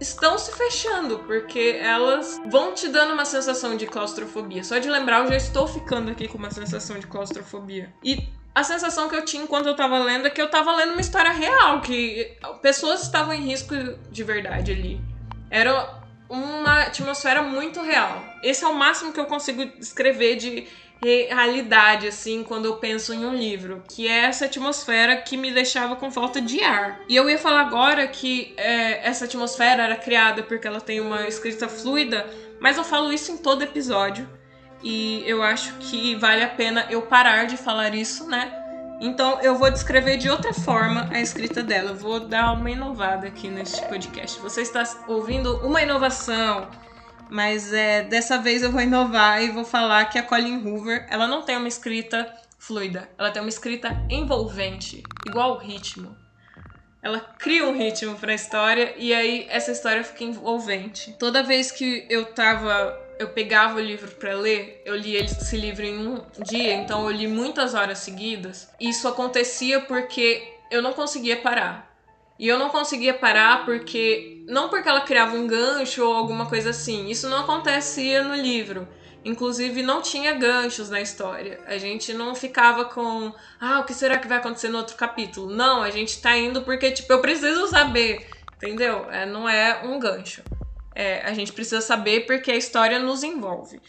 estão 0.00 0.38
se 0.38 0.52
fechando, 0.56 1.18
porque 1.20 1.78
elas 1.80 2.40
vão 2.46 2.72
te 2.72 2.88
dando 2.88 3.14
uma 3.14 3.24
sensação 3.24 3.76
de 3.76 3.86
claustrofobia. 3.86 4.62
Só 4.62 4.78
de 4.78 4.88
lembrar, 4.88 5.24
eu 5.24 5.28
já 5.28 5.36
estou 5.36 5.66
ficando 5.66 6.10
aqui 6.10 6.28
com 6.28 6.38
uma 6.38 6.50
sensação 6.50 6.98
de 6.98 7.06
claustrofobia. 7.06 7.92
E 8.02 8.28
a 8.54 8.62
sensação 8.62 9.08
que 9.08 9.16
eu 9.16 9.24
tinha 9.24 9.42
enquanto 9.42 9.66
eu 9.66 9.76
tava 9.76 9.98
lendo 9.98 10.26
é 10.26 10.30
que 10.30 10.40
eu 10.40 10.50
tava 10.50 10.74
lendo 10.74 10.92
uma 10.92 11.00
história 11.00 11.30
real, 11.30 11.80
que 11.80 12.36
pessoas 12.62 13.02
estavam 13.02 13.34
em 13.34 13.42
risco 13.42 13.74
de 14.10 14.24
verdade 14.24 14.72
ali. 14.72 15.00
Era 15.50 15.98
uma 16.28 16.82
atmosfera 16.82 17.42
muito 17.42 17.80
real. 17.80 18.22
Esse 18.42 18.64
é 18.64 18.68
o 18.68 18.74
máximo 18.74 19.12
que 19.12 19.20
eu 19.20 19.26
consigo 19.26 19.64
descrever 19.78 20.36
de 20.36 20.68
realidade, 21.02 22.08
assim, 22.08 22.42
quando 22.42 22.64
eu 22.64 22.76
penso 22.76 23.14
em 23.14 23.24
um 23.24 23.34
livro, 23.34 23.82
que 23.88 24.08
é 24.08 24.24
essa 24.24 24.46
atmosfera 24.46 25.16
que 25.16 25.36
me 25.36 25.52
deixava 25.52 25.94
com 25.94 26.10
falta 26.10 26.40
de 26.40 26.62
ar. 26.62 27.00
E 27.08 27.14
eu 27.14 27.30
ia 27.30 27.38
falar 27.38 27.60
agora 27.60 28.06
que 28.08 28.52
é, 28.56 29.06
essa 29.06 29.26
atmosfera 29.26 29.84
era 29.84 29.96
criada 29.96 30.42
porque 30.42 30.66
ela 30.66 30.80
tem 30.80 31.00
uma 31.00 31.28
escrita 31.28 31.68
fluida, 31.68 32.26
mas 32.60 32.76
eu 32.76 32.84
falo 32.84 33.12
isso 33.12 33.30
em 33.30 33.36
todo 33.36 33.62
episódio. 33.62 34.28
E 34.82 35.22
eu 35.26 35.42
acho 35.42 35.74
que 35.78 36.14
vale 36.16 36.42
a 36.42 36.48
pena 36.48 36.86
eu 36.90 37.02
parar 37.02 37.46
de 37.46 37.56
falar 37.56 37.94
isso, 37.94 38.28
né? 38.28 38.52
Então 39.00 39.40
eu 39.40 39.56
vou 39.56 39.70
descrever 39.70 40.16
de 40.16 40.28
outra 40.28 40.52
forma 40.52 41.08
a 41.12 41.20
escrita 41.20 41.62
dela. 41.62 41.94
Vou 41.94 42.20
dar 42.20 42.52
uma 42.52 42.70
inovada 42.70 43.28
aqui 43.28 43.48
neste 43.48 43.80
podcast. 43.86 44.40
Você 44.40 44.62
está 44.62 44.82
ouvindo 45.06 45.56
uma 45.64 45.82
inovação 45.82 46.68
mas 47.30 47.72
é, 47.72 48.02
dessa 48.02 48.38
vez 48.38 48.62
eu 48.62 48.72
vou 48.72 48.80
inovar 48.80 49.42
e 49.42 49.50
vou 49.50 49.64
falar 49.64 50.04
que 50.06 50.18
a 50.18 50.22
Colin 50.22 50.64
Hoover, 50.64 51.06
ela 51.10 51.26
não 51.26 51.42
tem 51.42 51.56
uma 51.56 51.68
escrita 51.68 52.32
fluida, 52.58 53.08
ela 53.16 53.30
tem 53.30 53.42
uma 53.42 53.48
escrita 53.48 53.96
envolvente, 54.10 55.02
igual 55.26 55.54
o 55.54 55.58
ritmo. 55.58 56.16
Ela 57.00 57.20
cria 57.20 57.64
um 57.64 57.76
ritmo 57.76 58.16
para 58.16 58.32
a 58.32 58.34
história 58.34 58.94
e 58.96 59.14
aí 59.14 59.46
essa 59.48 59.70
história 59.70 60.02
fica 60.02 60.24
envolvente. 60.24 61.14
Toda 61.18 61.42
vez 61.42 61.70
que 61.70 62.06
eu 62.10 62.26
tava 62.26 63.08
eu 63.18 63.28
pegava 63.28 63.76
o 63.76 63.80
livro 63.80 64.10
para 64.12 64.34
ler, 64.34 64.80
eu 64.84 64.96
li 64.96 65.16
esse 65.16 65.56
livro 65.56 65.84
em 65.84 66.06
um 66.06 66.22
dia, 66.44 66.74
então 66.74 67.04
eu 67.04 67.10
li 67.10 67.26
muitas 67.26 67.74
horas 67.74 67.98
seguidas. 67.98 68.70
Isso 68.80 69.08
acontecia 69.08 69.80
porque 69.80 70.54
eu 70.70 70.80
não 70.80 70.92
conseguia 70.92 71.36
parar. 71.36 71.87
E 72.38 72.46
eu 72.46 72.58
não 72.58 72.68
conseguia 72.68 73.14
parar 73.14 73.64
porque. 73.64 74.44
Não 74.46 74.68
porque 74.68 74.88
ela 74.88 75.00
criava 75.00 75.36
um 75.36 75.46
gancho 75.46 76.04
ou 76.04 76.14
alguma 76.14 76.46
coisa 76.46 76.70
assim. 76.70 77.08
Isso 77.08 77.28
não 77.28 77.38
acontecia 77.38 78.22
no 78.22 78.34
livro. 78.34 78.86
Inclusive, 79.24 79.82
não 79.82 80.00
tinha 80.00 80.32
ganchos 80.32 80.88
na 80.88 81.00
história. 81.00 81.60
A 81.66 81.76
gente 81.76 82.14
não 82.14 82.34
ficava 82.34 82.84
com. 82.84 83.32
Ah, 83.60 83.80
o 83.80 83.84
que 83.84 83.92
será 83.92 84.16
que 84.18 84.28
vai 84.28 84.38
acontecer 84.38 84.68
no 84.68 84.78
outro 84.78 84.96
capítulo? 84.96 85.50
Não, 85.50 85.82
a 85.82 85.90
gente 85.90 86.22
tá 86.22 86.36
indo 86.36 86.62
porque, 86.62 86.90
tipo, 86.92 87.12
eu 87.12 87.20
preciso 87.20 87.66
saber. 87.66 88.26
Entendeu? 88.56 89.06
É, 89.10 89.26
não 89.26 89.48
é 89.48 89.82
um 89.84 89.98
gancho. 89.98 90.42
É, 90.94 91.20
a 91.22 91.32
gente 91.32 91.52
precisa 91.52 91.80
saber 91.80 92.26
porque 92.26 92.50
a 92.50 92.56
história 92.56 92.98
nos 92.98 93.22
envolve. 93.22 93.80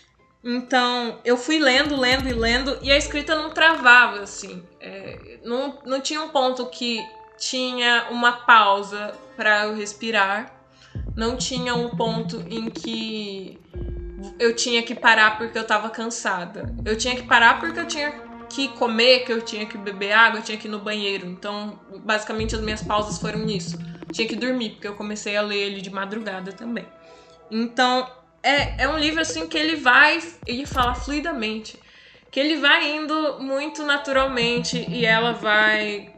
Então, 0.44 1.20
eu 1.26 1.38
fui 1.38 1.60
lendo, 1.60 2.00
lendo 2.00 2.28
e 2.30 2.34
lendo, 2.34 2.78
e 2.82 2.92
a 2.92 2.98
escrita 2.98 3.36
não 3.36 3.50
travava, 3.50 4.22
assim. 4.22 4.64
É, 4.80 5.40
não, 5.44 5.80
não 5.86 6.00
tinha 6.00 6.22
um 6.22 6.30
ponto 6.30 6.66
que 6.68 7.04
tinha 7.40 8.08
uma 8.12 8.34
pausa 8.34 9.14
para 9.36 9.66
eu 9.66 9.76
respirar, 9.76 10.54
não 11.16 11.38
tinha 11.38 11.74
um 11.74 11.90
ponto 11.90 12.44
em 12.50 12.70
que 12.70 13.60
eu 14.38 14.56
tinha 14.56 14.84
que 14.84 14.94
parar 14.94 15.38
porque 15.38 15.58
eu 15.58 15.66
tava 15.66 15.90
cansada. 15.90 16.74
Eu 16.86 16.98
tinha 16.98 17.16
que 17.16 17.24
parar 17.24 17.60
porque 17.60 17.80
eu 17.80 17.88
tinha 17.88 18.12
que 18.50 18.68
comer, 18.70 19.26
que 19.26 19.32
eu 19.32 19.42
tinha 19.42 19.66
que 19.66 19.78
beber 19.78 20.12
água, 20.12 20.40
eu 20.40 20.44
tinha 20.44 20.58
que 20.58 20.68
ir 20.68 20.72
no 20.72 20.80
banheiro. 20.80 21.28
Então, 21.28 21.80
basicamente 22.04 22.56
as 22.56 22.62
minhas 22.62 22.82
pausas 22.82 23.20
foram 23.20 23.40
nisso. 23.40 23.78
tinha 24.12 24.28
que 24.28 24.36
dormir, 24.36 24.72
porque 24.72 24.88
eu 24.88 24.96
comecei 24.96 25.38
a 25.38 25.42
ler 25.42 25.58
ele 25.58 25.82
de 25.82 25.90
madrugada 25.90 26.52
também. 26.52 26.86
Então, 27.52 28.10
é, 28.42 28.84
é 28.84 28.90
um 28.90 28.98
livro 28.98 29.22
assim 29.22 29.48
que 29.48 29.58
ele 29.58 29.76
vai, 29.76 30.20
ele 30.46 30.66
fala 30.66 30.96
fluidamente, 30.96 31.78
que 32.32 32.40
ele 32.40 32.58
vai 32.58 32.96
indo 32.96 33.40
muito 33.40 33.84
naturalmente 33.84 34.84
e 34.90 35.06
ela 35.06 35.34
vai 35.34 36.12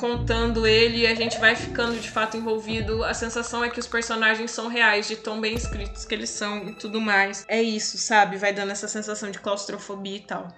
contando 0.00 0.66
ele 0.66 1.02
e 1.02 1.06
a 1.06 1.14
gente 1.14 1.38
vai 1.38 1.54
ficando 1.54 2.00
de 2.00 2.10
fato 2.10 2.34
envolvido. 2.34 3.04
A 3.04 3.12
sensação 3.12 3.62
é 3.62 3.68
que 3.68 3.78
os 3.78 3.86
personagens 3.86 4.50
são 4.50 4.66
reais, 4.66 5.06
de 5.06 5.14
tão 5.14 5.38
bem 5.38 5.54
escritos 5.54 6.06
que 6.06 6.14
eles 6.14 6.30
são 6.30 6.70
e 6.70 6.74
tudo 6.74 6.98
mais. 6.98 7.44
É 7.46 7.62
isso, 7.62 7.98
sabe? 7.98 8.38
Vai 8.38 8.50
dando 8.50 8.72
essa 8.72 8.88
sensação 8.88 9.30
de 9.30 9.38
claustrofobia 9.38 10.16
e 10.16 10.20
tal. 10.20 10.48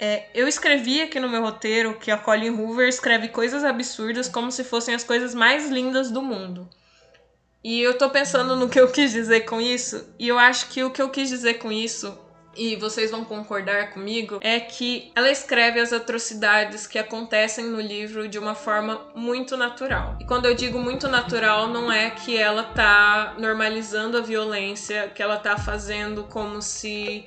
É, 0.00 0.26
eu 0.34 0.48
escrevi 0.48 1.00
aqui 1.00 1.20
no 1.20 1.28
meu 1.28 1.42
roteiro 1.42 1.96
que 1.96 2.10
a 2.10 2.18
Colin 2.18 2.50
Hoover 2.50 2.88
escreve 2.88 3.28
coisas 3.28 3.62
absurdas 3.62 4.28
como 4.28 4.50
se 4.50 4.64
fossem 4.64 4.94
as 4.94 5.04
coisas 5.04 5.32
mais 5.32 5.70
lindas 5.70 6.10
do 6.10 6.20
mundo. 6.20 6.68
E 7.62 7.80
eu 7.80 7.96
tô 7.96 8.10
pensando 8.10 8.56
no 8.56 8.68
que 8.68 8.80
eu 8.80 8.90
quis 8.90 9.12
dizer 9.12 9.42
com 9.42 9.60
isso, 9.60 10.12
e 10.18 10.26
eu 10.26 10.38
acho 10.38 10.68
que 10.70 10.82
o 10.82 10.90
que 10.90 11.00
eu 11.00 11.10
quis 11.10 11.28
dizer 11.28 11.54
com 11.54 11.70
isso 11.70 12.18
e 12.56 12.76
vocês 12.76 13.10
vão 13.10 13.24
concordar 13.24 13.90
comigo, 13.90 14.38
é 14.42 14.58
que 14.58 15.12
ela 15.14 15.30
escreve 15.30 15.80
as 15.80 15.92
atrocidades 15.92 16.86
que 16.86 16.98
acontecem 16.98 17.66
no 17.66 17.80
livro 17.80 18.28
de 18.28 18.38
uma 18.38 18.54
forma 18.54 19.00
muito 19.14 19.56
natural. 19.56 20.16
E 20.20 20.24
quando 20.24 20.46
eu 20.46 20.54
digo 20.54 20.78
muito 20.78 21.08
natural, 21.08 21.68
não 21.68 21.90
é 21.90 22.10
que 22.10 22.36
ela 22.36 22.64
tá 22.64 23.34
normalizando 23.38 24.18
a 24.18 24.20
violência, 24.20 25.08
que 25.08 25.22
ela 25.22 25.36
tá 25.36 25.56
fazendo 25.56 26.24
como 26.24 26.60
se 26.60 27.24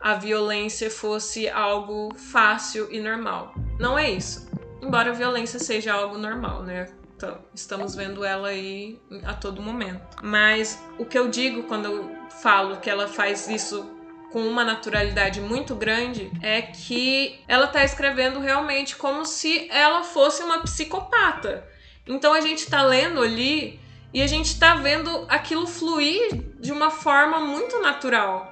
a 0.00 0.14
violência 0.14 0.90
fosse 0.90 1.48
algo 1.48 2.12
fácil 2.16 2.88
e 2.90 2.98
normal. 2.98 3.54
Não 3.78 3.98
é 3.98 4.10
isso. 4.10 4.50
Embora 4.80 5.10
a 5.10 5.14
violência 5.14 5.60
seja 5.60 5.92
algo 5.92 6.18
normal, 6.18 6.64
né? 6.64 6.88
Então, 7.16 7.38
estamos 7.54 7.94
vendo 7.94 8.24
ela 8.24 8.48
aí 8.48 9.00
a 9.22 9.32
todo 9.32 9.62
momento. 9.62 10.16
Mas 10.24 10.82
o 10.98 11.04
que 11.04 11.16
eu 11.16 11.28
digo 11.28 11.62
quando 11.64 11.84
eu 11.84 12.16
falo 12.42 12.78
que 12.78 12.90
ela 12.90 13.06
faz 13.06 13.46
isso 13.46 14.01
com 14.32 14.40
uma 14.40 14.64
naturalidade 14.64 15.40
muito 15.40 15.74
grande 15.74 16.30
é 16.40 16.62
que 16.62 17.38
ela 17.46 17.66
tá 17.66 17.84
escrevendo 17.84 18.40
realmente 18.40 18.96
como 18.96 19.26
se 19.26 19.68
ela 19.70 20.02
fosse 20.02 20.42
uma 20.42 20.60
psicopata. 20.62 21.68
Então 22.06 22.32
a 22.32 22.40
gente 22.40 22.68
tá 22.68 22.82
lendo 22.82 23.20
ali 23.20 23.78
e 24.12 24.22
a 24.22 24.26
gente 24.26 24.58
tá 24.58 24.74
vendo 24.74 25.26
aquilo 25.28 25.66
fluir 25.66 26.42
de 26.58 26.72
uma 26.72 26.90
forma 26.90 27.40
muito 27.40 27.80
natural. 27.80 28.51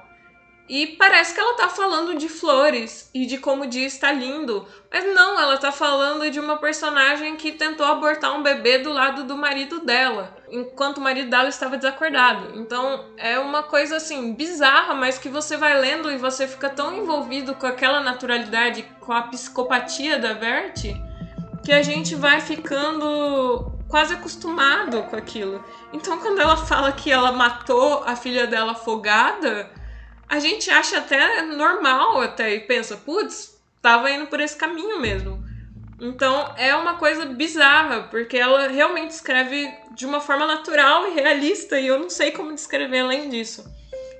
E 0.71 0.87
parece 0.87 1.33
que 1.33 1.39
ela 1.41 1.57
tá 1.57 1.67
falando 1.67 2.17
de 2.17 2.29
flores 2.29 3.09
e 3.13 3.25
de 3.25 3.37
como 3.37 3.63
o 3.63 3.67
dia 3.67 3.85
está 3.85 4.09
lindo. 4.09 4.65
Mas 4.89 5.03
não, 5.13 5.37
ela 5.37 5.57
tá 5.57 5.69
falando 5.69 6.31
de 6.31 6.39
uma 6.39 6.55
personagem 6.59 7.35
que 7.35 7.51
tentou 7.51 7.85
abortar 7.85 8.33
um 8.33 8.41
bebê 8.41 8.77
do 8.77 8.89
lado 8.89 9.25
do 9.25 9.35
marido 9.35 9.81
dela, 9.81 10.33
enquanto 10.49 10.99
o 10.99 11.01
marido 11.01 11.29
dela 11.29 11.49
estava 11.49 11.75
desacordado. 11.75 12.57
Então 12.57 13.11
é 13.17 13.37
uma 13.37 13.63
coisa 13.63 13.97
assim 13.97 14.33
bizarra, 14.33 14.93
mas 14.93 15.17
que 15.17 15.27
você 15.27 15.57
vai 15.57 15.77
lendo 15.77 16.09
e 16.09 16.15
você 16.15 16.47
fica 16.47 16.69
tão 16.69 16.95
envolvido 16.95 17.53
com 17.55 17.67
aquela 17.67 17.99
naturalidade, 17.99 18.83
com 19.01 19.11
a 19.11 19.23
psicopatia 19.23 20.19
da 20.19 20.31
Verte, 20.31 20.95
que 21.65 21.73
a 21.73 21.83
gente 21.83 22.15
vai 22.15 22.39
ficando 22.39 23.73
quase 23.89 24.13
acostumado 24.13 25.03
com 25.03 25.17
aquilo. 25.17 25.61
Então 25.91 26.17
quando 26.19 26.39
ela 26.39 26.55
fala 26.55 26.93
que 26.93 27.11
ela 27.11 27.33
matou 27.33 28.05
a 28.05 28.15
filha 28.15 28.47
dela 28.47 28.71
afogada, 28.71 29.80
a 30.31 30.39
gente 30.39 30.71
acha 30.71 30.99
até 30.99 31.41
normal 31.41 32.21
até 32.21 32.55
e 32.55 32.61
pensa, 32.61 32.95
putz, 32.95 33.61
tava 33.81 34.09
indo 34.09 34.27
por 34.27 34.39
esse 34.39 34.55
caminho 34.55 34.97
mesmo. 34.97 35.43
Então 35.99 36.55
é 36.57 36.73
uma 36.73 36.95
coisa 36.95 37.25
bizarra, 37.25 38.03
porque 38.03 38.37
ela 38.37 38.69
realmente 38.69 39.11
escreve 39.11 39.69
de 39.93 40.05
uma 40.05 40.21
forma 40.21 40.47
natural 40.47 41.09
e 41.09 41.15
realista, 41.15 41.77
e 41.77 41.87
eu 41.87 41.99
não 41.99 42.09
sei 42.09 42.31
como 42.31 42.55
descrever 42.55 42.99
além 42.99 43.27
disso 43.27 43.69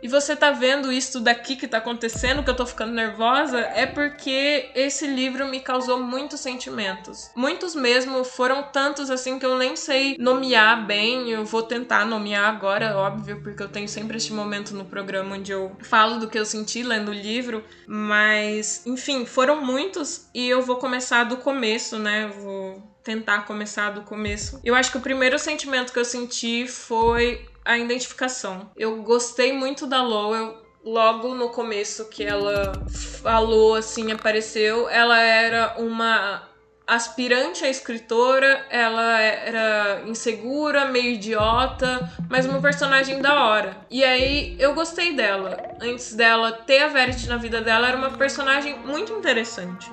e 0.01 0.07
você 0.07 0.35
tá 0.35 0.51
vendo 0.51 0.91
isso 0.91 1.19
daqui 1.19 1.55
que 1.55 1.67
tá 1.67 1.77
acontecendo, 1.77 2.43
que 2.43 2.49
eu 2.49 2.55
tô 2.55 2.65
ficando 2.65 2.91
nervosa, 2.91 3.59
é 3.59 3.85
porque 3.85 4.69
esse 4.73 5.05
livro 5.07 5.47
me 5.47 5.59
causou 5.59 6.01
muitos 6.01 6.39
sentimentos. 6.39 7.29
Muitos 7.35 7.75
mesmo, 7.75 8.23
foram 8.23 8.63
tantos 8.63 9.09
assim 9.09 9.37
que 9.37 9.45
eu 9.45 9.57
nem 9.57 9.75
sei 9.75 10.15
nomear 10.19 10.85
bem. 10.85 11.29
Eu 11.29 11.45
vou 11.45 11.63
tentar 11.63 12.05
nomear 12.05 12.45
agora, 12.45 12.97
óbvio, 12.97 13.41
porque 13.41 13.61
eu 13.61 13.69
tenho 13.69 13.87
sempre 13.87 14.17
este 14.17 14.33
momento 14.33 14.73
no 14.73 14.85
programa 14.85 15.35
onde 15.35 15.51
eu 15.51 15.75
falo 15.81 16.19
do 16.19 16.27
que 16.27 16.39
eu 16.39 16.45
senti 16.45 16.83
lendo 16.83 17.09
o 17.09 17.13
livro, 17.13 17.63
mas 17.87 18.85
enfim, 18.85 19.25
foram 19.25 19.63
muitos 19.63 20.27
e 20.33 20.47
eu 20.47 20.61
vou 20.61 20.77
começar 20.77 21.23
do 21.25 21.37
começo, 21.37 21.97
né? 21.99 22.27
Vou 22.27 22.91
tentar 23.03 23.45
começar 23.45 23.91
do 23.91 24.01
começo. 24.01 24.59
Eu 24.63 24.75
acho 24.75 24.91
que 24.91 24.97
o 24.97 25.01
primeiro 25.01 25.37
sentimento 25.39 25.91
que 25.91 25.99
eu 25.99 26.05
senti 26.05 26.67
foi 26.67 27.45
a 27.63 27.77
identificação. 27.77 28.71
Eu 28.75 29.01
gostei 29.03 29.53
muito 29.53 29.85
da 29.87 30.01
Lowell 30.03 30.61
logo 30.83 31.35
no 31.35 31.49
começo 31.49 32.09
que 32.09 32.23
ela 32.23 32.73
falou 33.21 33.75
assim, 33.75 34.11
apareceu, 34.11 34.89
ela 34.89 35.19
era 35.19 35.75
uma 35.77 36.49
aspirante 36.87 37.63
a 37.63 37.69
escritora, 37.69 38.65
ela 38.69 39.19
era 39.21 40.03
insegura, 40.07 40.85
meio 40.85 41.13
idiota, 41.13 42.11
mas 42.29 42.45
uma 42.45 42.59
personagem 42.59 43.21
da 43.21 43.45
hora. 43.45 43.77
E 43.89 44.03
aí 44.03 44.57
eu 44.59 44.73
gostei 44.73 45.15
dela. 45.15 45.57
Antes 45.79 46.13
dela 46.13 46.51
ter 46.51 46.79
a 46.79 46.87
Verity 46.87 47.29
na 47.29 47.37
vida 47.37 47.61
dela, 47.61 47.87
era 47.87 47.97
uma 47.97 48.09
personagem 48.11 48.77
muito 48.79 49.13
interessante. 49.13 49.89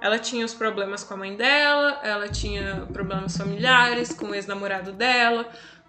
Ela 0.00 0.16
tinha 0.16 0.44
os 0.44 0.54
problemas 0.54 1.02
com 1.02 1.14
a 1.14 1.16
mãe 1.16 1.34
dela, 1.34 1.98
ela 2.04 2.28
tinha 2.28 2.86
problemas 2.92 3.36
familiares 3.36 4.12
com 4.12 4.26
o 4.26 4.34
ex-namorado 4.34 4.92
dela, 4.92 5.48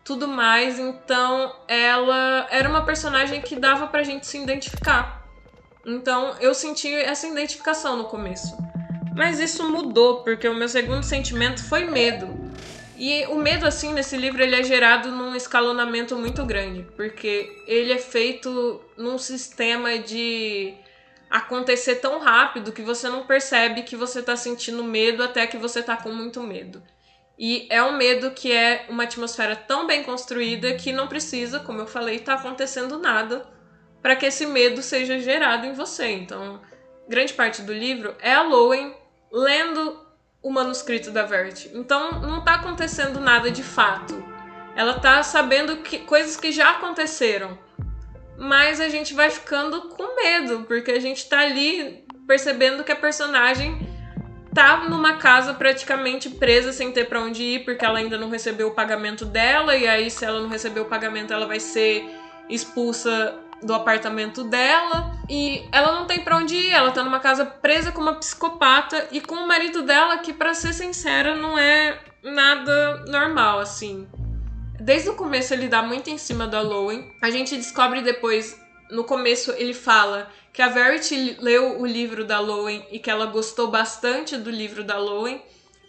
tudo 0.09 0.27
mais. 0.27 0.79
Então, 0.79 1.55
ela 1.67 2.47
era 2.49 2.67
uma 2.67 2.83
personagem 2.83 3.41
que 3.43 3.55
dava 3.55 3.85
pra 3.85 4.01
gente 4.01 4.25
se 4.25 4.41
identificar. 4.41 5.23
Então, 5.85 6.35
eu 6.39 6.55
senti 6.55 6.91
essa 6.91 7.27
identificação 7.27 7.95
no 7.95 8.05
começo. 8.05 8.57
Mas 9.15 9.39
isso 9.39 9.69
mudou, 9.69 10.23
porque 10.23 10.47
o 10.47 10.55
meu 10.55 10.67
segundo 10.67 11.03
sentimento 11.03 11.63
foi 11.63 11.85
medo. 11.85 12.27
E 12.97 13.27
o 13.27 13.35
medo, 13.35 13.67
assim, 13.67 13.93
nesse 13.93 14.17
livro, 14.17 14.41
ele 14.41 14.55
é 14.55 14.63
gerado 14.63 15.11
num 15.11 15.35
escalonamento 15.35 16.15
muito 16.15 16.43
grande, 16.43 16.87
porque 16.95 17.63
ele 17.67 17.93
é 17.93 17.99
feito 17.99 18.81
num 18.97 19.19
sistema 19.19 19.99
de 19.99 20.73
acontecer 21.29 21.97
tão 21.97 22.19
rápido 22.19 22.71
que 22.71 22.81
você 22.81 23.07
não 23.09 23.27
percebe 23.27 23.83
que 23.83 23.95
você 23.95 24.23
tá 24.23 24.35
sentindo 24.35 24.83
medo 24.83 25.21
até 25.21 25.45
que 25.45 25.57
você 25.57 25.83
tá 25.83 25.95
com 25.95 26.11
muito 26.11 26.41
medo. 26.41 26.81
E 27.39 27.65
é 27.69 27.81
um 27.81 27.95
medo 27.95 28.31
que 28.31 28.51
é 28.51 28.85
uma 28.89 29.03
atmosfera 29.03 29.55
tão 29.55 29.87
bem 29.87 30.03
construída 30.03 30.75
que 30.75 30.91
não 30.91 31.07
precisa, 31.07 31.61
como 31.61 31.79
eu 31.79 31.87
falei, 31.87 32.17
estar 32.17 32.35
tá 32.35 32.41
acontecendo 32.41 32.99
nada 32.99 33.47
para 34.01 34.13
que 34.13 34.25
esse 34.25 34.45
medo 34.45 34.81
seja 34.81 35.17
gerado 35.19 35.65
em 35.65 35.71
você. 35.71 36.09
Então, 36.09 36.59
grande 37.07 37.33
parte 37.33 37.61
do 37.61 37.71
livro 37.71 38.13
é 38.19 38.33
a 38.33 38.41
Lowen 38.41 38.93
lendo 39.31 40.05
o 40.43 40.51
manuscrito 40.51 41.11
da 41.11 41.23
Verity. 41.23 41.71
Então, 41.73 42.19
não 42.19 42.39
está 42.39 42.55
acontecendo 42.55 43.21
nada 43.21 43.49
de 43.49 43.63
fato. 43.63 44.21
Ela 44.75 44.97
está 44.97 45.23
sabendo 45.23 45.77
que 45.77 45.99
coisas 45.99 46.35
que 46.35 46.51
já 46.51 46.71
aconteceram. 46.71 47.57
Mas 48.37 48.81
a 48.81 48.89
gente 48.89 49.13
vai 49.13 49.29
ficando 49.29 49.89
com 49.89 50.15
medo, 50.15 50.65
porque 50.65 50.91
a 50.91 50.99
gente 50.99 51.19
está 51.19 51.39
ali 51.39 52.05
percebendo 52.27 52.83
que 52.83 52.91
a 52.91 52.97
personagem 52.97 53.88
tá 54.53 54.89
numa 54.89 55.17
casa 55.17 55.53
praticamente 55.53 56.29
presa 56.29 56.71
sem 56.73 56.91
ter 56.91 57.05
para 57.05 57.21
onde 57.21 57.43
ir, 57.43 57.65
porque 57.65 57.85
ela 57.85 57.99
ainda 57.99 58.17
não 58.17 58.29
recebeu 58.29 58.69
o 58.69 58.71
pagamento 58.71 59.25
dela, 59.25 59.75
e 59.75 59.87
aí 59.87 60.09
se 60.09 60.25
ela 60.25 60.41
não 60.41 60.49
receber 60.49 60.79
o 60.79 60.85
pagamento, 60.85 61.33
ela 61.33 61.45
vai 61.45 61.59
ser 61.59 62.09
expulsa 62.49 63.37
do 63.61 63.73
apartamento 63.73 64.43
dela 64.43 65.11
e 65.29 65.67
ela 65.71 65.93
não 65.93 66.05
tem 66.05 66.23
para 66.23 66.37
onde 66.37 66.55
ir, 66.55 66.71
ela 66.71 66.91
tá 66.91 67.03
numa 67.03 67.19
casa 67.19 67.45
presa 67.45 67.91
com 67.91 68.01
uma 68.01 68.15
psicopata 68.15 69.07
e 69.11 69.19
com 69.19 69.35
o 69.35 69.47
marido 69.47 69.81
dela 69.81 70.17
que 70.17 70.33
para 70.33 70.53
ser 70.53 70.73
sincera 70.73 71.35
não 71.35 71.57
é 71.57 71.99
nada 72.23 73.03
normal 73.07 73.59
assim. 73.59 74.07
Desde 74.79 75.09
o 75.09 75.15
começo 75.15 75.53
ele 75.53 75.67
dá 75.67 75.81
muito 75.81 76.09
em 76.09 76.17
cima 76.17 76.47
da 76.47 76.61
Lowen. 76.61 77.11
A 77.21 77.29
gente 77.29 77.55
descobre 77.57 78.01
depois 78.01 78.57
no 78.89 79.03
começo 79.03 79.51
ele 79.51 79.73
fala 79.73 80.31
que 80.51 80.61
a 80.61 80.67
Verity 80.67 81.37
leu 81.39 81.79
o 81.79 81.85
livro 81.85 82.25
da 82.25 82.39
Lowen 82.39 82.85
e 82.91 82.99
que 82.99 83.09
ela 83.09 83.27
gostou 83.27 83.69
bastante 83.69 84.35
do 84.37 84.49
livro 84.49 84.83
da 84.83 84.97
Lowen, 84.97 85.41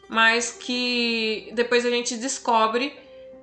mas 0.08 0.52
que 0.52 1.50
depois 1.54 1.86
a 1.86 1.90
gente 1.90 2.16
descobre 2.16 2.92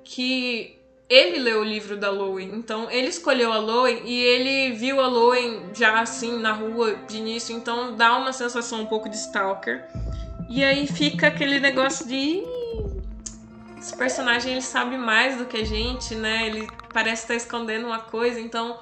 que 0.03 0.77
ele 1.09 1.39
leu 1.39 1.61
o 1.61 1.63
livro 1.63 1.97
da 1.97 2.09
Lowen. 2.09 2.51
Então 2.53 2.89
ele 2.91 3.07
escolheu 3.07 3.51
a 3.51 3.57
Lowen 3.57 4.01
e 4.05 4.23
ele 4.23 4.75
viu 4.75 4.99
a 5.01 5.07
Lowen 5.07 5.71
já 5.73 5.99
assim 5.99 6.39
na 6.39 6.51
rua 6.51 6.95
de 7.07 7.17
início, 7.17 7.55
então 7.55 7.95
dá 7.95 8.17
uma 8.17 8.33
sensação 8.33 8.81
um 8.81 8.85
pouco 8.85 9.09
de 9.09 9.15
stalker. 9.15 9.83
E 10.49 10.63
aí 10.63 10.87
fica 10.87 11.27
aquele 11.27 11.59
negócio 11.59 12.07
de 12.07 12.43
esse 13.77 13.95
personagem 13.95 14.53
ele 14.53 14.61
sabe 14.61 14.97
mais 14.97 15.37
do 15.37 15.45
que 15.45 15.57
a 15.57 15.65
gente, 15.65 16.15
né? 16.15 16.47
Ele 16.47 16.67
parece 16.93 17.23
estar 17.23 17.35
escondendo 17.35 17.87
uma 17.87 17.99
coisa, 17.99 18.39
então 18.39 18.79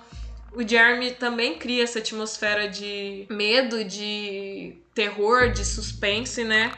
o 0.55 0.67
Jeremy 0.67 1.11
também 1.11 1.55
cria 1.55 1.83
essa 1.83 1.99
atmosfera 1.99 2.67
de 2.67 3.25
medo, 3.29 3.83
de 3.83 4.77
terror, 4.93 5.51
de 5.51 5.65
suspense, 5.65 6.43
né? 6.43 6.71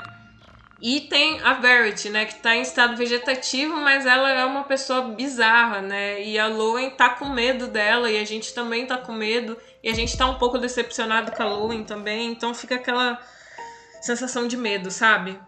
E 0.79 1.01
tem 1.01 1.41
a 1.41 1.53
Verity, 1.53 2.09
né, 2.09 2.25
que 2.25 2.35
tá 2.35 2.55
em 2.55 2.61
estado 2.61 2.95
vegetativo, 2.95 3.75
mas 3.77 4.05
ela 4.05 4.29
é 4.29 4.45
uma 4.45 4.63
pessoa 4.63 5.01
bizarra, 5.09 5.81
né? 5.81 6.23
E 6.23 6.37
a 6.37 6.47
Lowen 6.47 6.91
tá 6.91 7.09
com 7.09 7.29
medo 7.29 7.67
dela 7.67 8.11
e 8.11 8.17
a 8.19 8.25
gente 8.25 8.53
também 8.53 8.85
tá 8.85 8.97
com 8.97 9.11
medo 9.11 9.57
e 9.83 9.89
a 9.89 9.93
gente 9.93 10.15
tá 10.15 10.27
um 10.27 10.35
pouco 10.35 10.59
decepcionado 10.59 11.31
com 11.31 11.41
a 11.41 11.47
Lowen 11.47 11.83
também, 11.83 12.31
então 12.31 12.53
fica 12.53 12.75
aquela 12.75 13.19
sensação 14.01 14.47
de 14.47 14.55
medo, 14.55 14.91
sabe? 14.91 15.39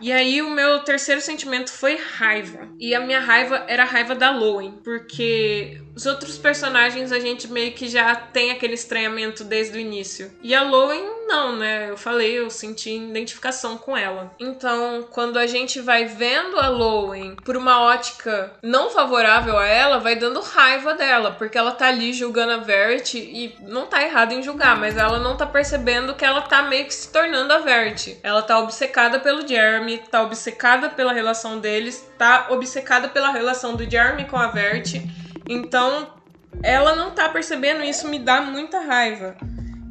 E 0.00 0.12
aí 0.12 0.42
o 0.42 0.50
meu 0.50 0.80
terceiro 0.80 1.20
sentimento 1.20 1.72
foi 1.72 1.96
raiva. 1.96 2.68
E 2.78 2.94
a 2.94 3.00
minha 3.00 3.20
raiva 3.20 3.64
era 3.66 3.82
a 3.82 3.86
raiva 3.86 4.14
da 4.14 4.30
Lowen, 4.30 4.72
porque 4.84 5.80
os 5.94 6.04
outros 6.04 6.36
personagens 6.36 7.12
a 7.12 7.18
gente 7.18 7.50
meio 7.50 7.72
que 7.72 7.88
já 7.88 8.14
tem 8.14 8.50
aquele 8.50 8.74
estranhamento 8.74 9.42
desde 9.42 9.78
o 9.78 9.80
início. 9.80 10.30
E 10.42 10.54
a 10.54 10.62
Lowen 10.62 11.25
não, 11.26 11.56
né? 11.56 11.90
Eu 11.90 11.96
falei, 11.96 12.38
eu 12.38 12.48
senti 12.48 12.90
identificação 12.96 13.76
com 13.76 13.96
ela. 13.96 14.32
Então, 14.38 15.06
quando 15.10 15.38
a 15.38 15.46
gente 15.46 15.80
vai 15.80 16.04
vendo 16.04 16.58
a 16.58 16.68
Lowen 16.68 17.36
por 17.44 17.56
uma 17.56 17.80
ótica 17.80 18.52
não 18.62 18.90
favorável 18.90 19.58
a 19.58 19.66
ela, 19.66 19.98
vai 19.98 20.16
dando 20.16 20.40
raiva 20.40 20.94
dela, 20.94 21.32
porque 21.32 21.58
ela 21.58 21.72
tá 21.72 21.88
ali 21.88 22.12
julgando 22.12 22.52
a 22.52 22.58
Verity 22.58 23.18
e 23.18 23.56
não 23.62 23.86
tá 23.86 24.02
errado 24.02 24.32
em 24.32 24.42
julgar, 24.42 24.76
mas 24.76 24.96
ela 24.96 25.18
não 25.18 25.36
tá 25.36 25.46
percebendo 25.46 26.14
que 26.14 26.24
ela 26.24 26.42
tá 26.42 26.62
meio 26.62 26.86
que 26.86 26.94
se 26.94 27.12
tornando 27.12 27.52
a 27.52 27.58
Verity. 27.58 28.18
Ela 28.22 28.42
tá 28.42 28.58
obcecada 28.58 29.18
pelo 29.18 29.46
Jeremy, 29.46 29.98
tá 30.10 30.22
obcecada 30.22 30.88
pela 30.88 31.12
relação 31.12 31.58
deles, 31.58 32.08
tá 32.16 32.46
obcecada 32.50 33.08
pela 33.08 33.32
relação 33.32 33.74
do 33.74 33.88
Jeremy 33.88 34.24
com 34.26 34.36
a 34.36 34.48
Verity. 34.48 35.02
Então, 35.48 36.14
ela 36.62 36.94
não 36.94 37.10
tá 37.10 37.28
percebendo 37.28 37.82
isso, 37.82 38.08
me 38.08 38.18
dá 38.18 38.40
muita 38.40 38.80
raiva. 38.80 39.36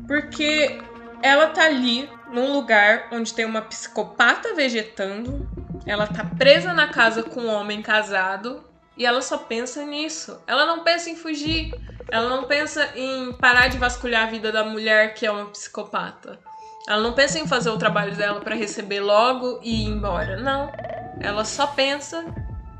Porque 0.08 0.78
ela 1.26 1.48
tá 1.48 1.66
ali 1.66 2.08
num 2.32 2.54
lugar 2.54 3.08
onde 3.12 3.34
tem 3.34 3.46
uma 3.46 3.64
psicopata 3.64 4.54
vegetando, 4.54 5.50
ela 5.84 6.06
tá 6.06 6.24
presa 6.24 6.72
na 6.72 6.88
casa 6.90 7.24
com 7.24 7.42
um 7.42 7.52
homem 7.52 7.82
casado 7.82 8.64
e 8.96 9.08
ela 9.08 9.24
só 9.24 9.40
pensa 9.40 9.84
nisso. 9.84 10.40
Ela 10.46 10.68
não 10.68 10.84
pensa 10.84 11.10
em 11.10 11.16
fugir, 11.16 11.74
ela 12.12 12.30
não 12.30 12.44
pensa 12.44 12.92
em 12.96 13.34
parar 13.34 13.70
de 13.70 13.80
vasculhar 13.80 14.28
a 14.28 14.30
vida 14.30 14.52
da 14.52 14.64
mulher 14.64 15.16
que 15.16 15.26
é 15.26 15.32
uma 15.32 15.48
psicopata. 15.48 16.40
Ela 16.88 17.02
não 17.02 17.14
pensa 17.14 17.40
em 17.40 17.48
fazer 17.48 17.72
o 17.72 17.78
trabalho 17.80 18.16
dela 18.16 18.40
para 18.40 18.54
receber 18.54 19.00
logo 19.00 19.60
e 19.64 19.82
ir 19.82 19.88
embora. 19.88 20.38
Não. 20.38 20.72
Ela 21.20 21.44
só 21.44 21.66
pensa 21.66 22.24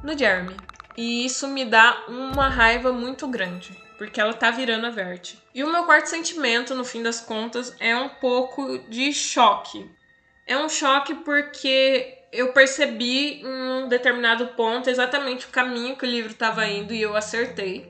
no 0.04 0.16
Jeremy. 0.16 0.56
E 0.96 1.26
isso 1.26 1.48
me 1.48 1.66
dá 1.66 2.04
uma 2.08 2.48
raiva 2.48 2.94
muito 2.94 3.28
grande. 3.28 3.76
porque 3.98 4.22
ela 4.22 4.34
tá 4.34 4.52
virando 4.52 4.86
a 4.86 4.92
Vert. 4.92 5.36
E 5.56 5.64
o 5.64 5.72
meu 5.72 5.86
quarto 5.86 6.08
sentimento, 6.08 6.76
no 6.76 6.84
fim 6.84 7.02
das 7.02 7.22
contas, 7.22 7.74
é 7.80 7.96
um 7.96 8.10
pouco 8.10 8.78
de 8.90 9.14
choque. 9.14 9.90
É 10.46 10.58
um 10.58 10.68
choque 10.68 11.16
porque 11.16 12.18
eu 12.30 12.52
percebi 12.52 13.42
em 13.42 13.46
um 13.46 13.88
determinado 13.88 14.48
ponto 14.48 14.90
exatamente 14.90 15.46
o 15.46 15.50
caminho 15.50 15.96
que 15.96 16.06
o 16.06 16.10
livro 16.10 16.34
estava 16.34 16.68
indo 16.68 16.94
e 16.94 17.02
eu 17.02 17.16
acertei. 17.16 17.90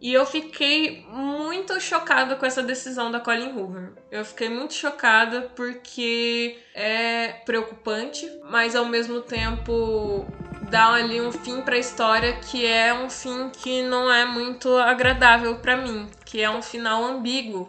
E 0.00 0.12
eu 0.12 0.26
fiquei 0.26 1.06
muito 1.08 1.80
chocada 1.80 2.34
com 2.34 2.44
essa 2.44 2.60
decisão 2.60 3.08
da 3.08 3.20
Colin 3.20 3.56
Hoover. 3.56 3.92
Eu 4.10 4.24
fiquei 4.24 4.48
muito 4.48 4.74
chocada 4.74 5.42
porque 5.54 6.58
é 6.74 7.28
preocupante, 7.46 8.28
mas 8.50 8.74
ao 8.74 8.84
mesmo 8.84 9.20
tempo 9.20 10.26
dá 10.74 10.88
ali 10.88 11.20
um 11.20 11.30
fim 11.30 11.60
para 11.60 11.76
a 11.76 11.78
história 11.78 12.32
que 12.32 12.66
é 12.66 12.92
um 12.92 13.08
fim 13.08 13.48
que 13.48 13.84
não 13.84 14.12
é 14.12 14.24
muito 14.24 14.76
agradável 14.76 15.54
para 15.58 15.76
mim, 15.76 16.10
que 16.24 16.42
é 16.42 16.50
um 16.50 16.60
final 16.60 17.04
ambíguo, 17.04 17.68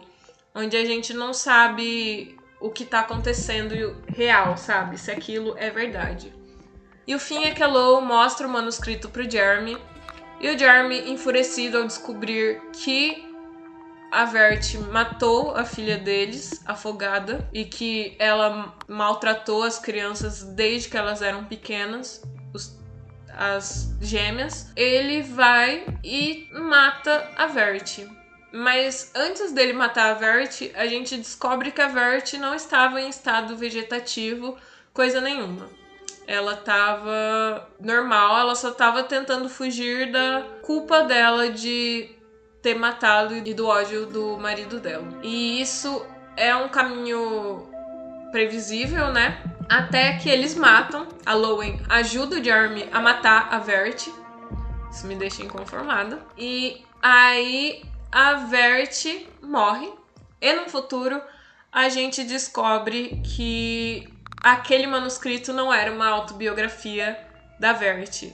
onde 0.52 0.76
a 0.76 0.84
gente 0.84 1.14
não 1.14 1.32
sabe 1.32 2.36
o 2.60 2.68
que 2.68 2.84
tá 2.84 2.98
acontecendo 2.98 3.96
real, 4.08 4.56
sabe? 4.56 4.98
Se 4.98 5.12
aquilo 5.12 5.54
é 5.56 5.70
verdade. 5.70 6.34
E 7.06 7.14
o 7.14 7.20
fim 7.20 7.44
é 7.44 7.52
que 7.52 7.62
a 7.62 7.68
Lou 7.68 8.00
mostra 8.00 8.44
o 8.44 8.50
manuscrito 8.50 9.08
pro 9.08 9.30
Jeremy, 9.30 9.78
e 10.40 10.50
o 10.50 10.58
Jeremy, 10.58 11.08
enfurecido 11.08 11.78
ao 11.78 11.86
descobrir 11.86 12.60
que 12.72 13.24
a 14.10 14.24
Vert 14.24 14.74
matou 14.90 15.54
a 15.54 15.64
filha 15.64 15.96
deles, 15.96 16.60
afogada, 16.66 17.48
e 17.52 17.64
que 17.64 18.16
ela 18.18 18.74
maltratou 18.88 19.62
as 19.62 19.78
crianças 19.78 20.42
desde 20.42 20.88
que 20.88 20.96
elas 20.96 21.22
eram 21.22 21.44
pequenas, 21.44 22.20
os, 22.52 22.76
as 23.36 23.94
gêmeas, 24.00 24.72
ele 24.74 25.22
vai 25.22 25.84
e 26.02 26.48
mata 26.52 27.30
a 27.36 27.46
Vert. 27.46 28.06
Mas 28.52 29.12
antes 29.14 29.52
dele 29.52 29.72
matar 29.72 30.12
a 30.12 30.14
Vert, 30.14 30.70
a 30.74 30.86
gente 30.86 31.16
descobre 31.16 31.70
que 31.70 31.82
a 31.82 31.88
Vert 31.88 32.32
não 32.34 32.54
estava 32.54 33.00
em 33.00 33.08
estado 33.08 33.56
vegetativo, 33.56 34.56
coisa 34.94 35.20
nenhuma. 35.20 35.68
Ela 36.26 36.54
estava 36.54 37.68
normal, 37.78 38.40
ela 38.40 38.54
só 38.54 38.70
estava 38.70 39.02
tentando 39.02 39.48
fugir 39.48 40.10
da 40.10 40.42
culpa 40.62 41.02
dela 41.02 41.50
de 41.50 42.10
ter 42.62 42.74
matado 42.74 43.36
e 43.36 43.54
do 43.54 43.66
ódio 43.66 44.06
do 44.06 44.38
marido 44.38 44.80
dela. 44.80 45.06
E 45.22 45.60
isso 45.60 46.04
é 46.36 46.56
um 46.56 46.68
caminho 46.68 47.68
previsível, 48.32 49.12
né? 49.12 49.40
Até 49.68 50.14
que 50.14 50.28
eles 50.28 50.54
matam. 50.54 51.06
A 51.24 51.34
Lowen 51.34 51.80
ajuda 51.88 52.36
o 52.36 52.44
Jeremy 52.44 52.88
a 52.92 53.00
matar 53.00 53.48
a 53.52 53.58
Vert. 53.58 54.08
Isso 54.90 55.06
me 55.06 55.14
deixa 55.14 55.42
inconformada. 55.42 56.20
E 56.38 56.84
aí 57.02 57.84
a 58.10 58.34
Vert 58.34 59.04
morre 59.42 59.92
e 60.40 60.52
no 60.52 60.68
futuro 60.68 61.20
a 61.72 61.88
gente 61.88 62.24
descobre 62.24 63.20
que 63.22 64.08
aquele 64.42 64.86
manuscrito 64.86 65.52
não 65.52 65.72
era 65.72 65.92
uma 65.92 66.08
autobiografia 66.08 67.18
da 67.60 67.72
Vert. 67.72 68.32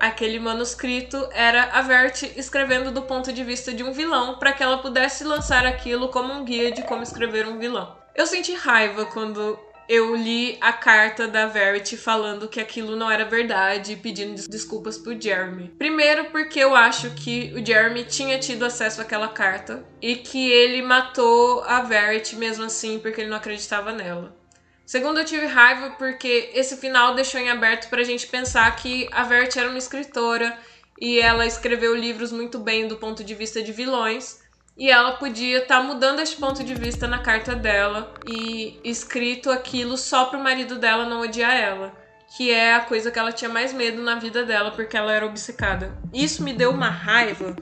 Aquele 0.00 0.40
manuscrito 0.40 1.28
era 1.32 1.64
a 1.72 1.82
Vert 1.82 2.22
escrevendo 2.36 2.90
do 2.90 3.02
ponto 3.02 3.32
de 3.32 3.44
vista 3.44 3.72
de 3.72 3.82
um 3.82 3.92
vilão 3.92 4.38
para 4.38 4.52
que 4.52 4.62
ela 4.62 4.78
pudesse 4.78 5.22
lançar 5.24 5.66
aquilo 5.66 6.08
como 6.08 6.32
um 6.32 6.44
guia 6.44 6.72
de 6.72 6.82
como 6.82 7.02
escrever 7.02 7.46
um 7.46 7.58
vilão. 7.58 7.96
Eu 8.14 8.26
senti 8.26 8.54
raiva 8.54 9.06
quando 9.06 9.58
eu 9.88 10.14
li 10.14 10.56
a 10.60 10.72
carta 10.72 11.26
da 11.26 11.46
Verity 11.46 11.96
falando 11.96 12.48
que 12.48 12.60
aquilo 12.60 12.96
não 12.96 13.10
era 13.10 13.24
verdade 13.24 13.92
e 13.92 13.96
pedindo 13.96 14.34
desculpas 14.48 14.98
pro 14.98 15.20
Jeremy. 15.20 15.68
Primeiro, 15.78 16.26
porque 16.26 16.58
eu 16.60 16.74
acho 16.74 17.10
que 17.10 17.52
o 17.54 17.64
Jeremy 17.64 18.04
tinha 18.04 18.38
tido 18.38 18.64
acesso 18.64 19.00
àquela 19.00 19.28
carta 19.28 19.84
e 20.00 20.16
que 20.16 20.50
ele 20.50 20.82
matou 20.82 21.62
a 21.64 21.82
Verity 21.82 22.36
mesmo 22.36 22.64
assim 22.64 22.98
porque 22.98 23.20
ele 23.20 23.30
não 23.30 23.36
acreditava 23.36 23.92
nela. 23.92 24.36
Segundo, 24.84 25.20
eu 25.20 25.24
tive 25.24 25.46
raiva 25.46 25.90
porque 25.98 26.50
esse 26.54 26.76
final 26.76 27.14
deixou 27.14 27.40
em 27.40 27.48
aberto 27.48 27.88
pra 27.88 28.02
gente 28.02 28.26
pensar 28.26 28.74
que 28.76 29.08
a 29.12 29.22
Verity 29.22 29.58
era 29.58 29.68
uma 29.68 29.78
escritora 29.78 30.58
e 31.00 31.18
ela 31.18 31.46
escreveu 31.46 31.94
livros 31.94 32.30
muito 32.30 32.58
bem 32.58 32.86
do 32.86 32.96
ponto 32.96 33.24
de 33.24 33.34
vista 33.34 33.62
de 33.62 33.72
vilões 33.72 34.41
e 34.76 34.90
ela 34.90 35.12
podia 35.12 35.58
estar 35.58 35.80
tá 35.80 35.82
mudando 35.82 36.20
este 36.20 36.36
ponto 36.36 36.64
de 36.64 36.74
vista 36.74 37.06
na 37.06 37.18
carta 37.18 37.54
dela 37.54 38.14
e 38.26 38.80
escrito 38.82 39.50
aquilo 39.50 39.96
só 39.98 40.26
pro 40.26 40.38
marido 40.38 40.78
dela 40.78 41.04
não 41.06 41.20
odiar 41.20 41.54
ela. 41.54 41.92
Que 42.34 42.50
é 42.50 42.74
a 42.74 42.80
coisa 42.80 43.10
que 43.10 43.18
ela 43.18 43.30
tinha 43.30 43.50
mais 43.50 43.74
medo 43.74 44.02
na 44.02 44.14
vida 44.14 44.42
dela, 44.44 44.70
porque 44.70 44.96
ela 44.96 45.12
era 45.12 45.26
obcecada. 45.26 45.94
Isso 46.14 46.42
me 46.42 46.54
deu 46.54 46.70
uma 46.70 46.88
raiva. 46.88 47.54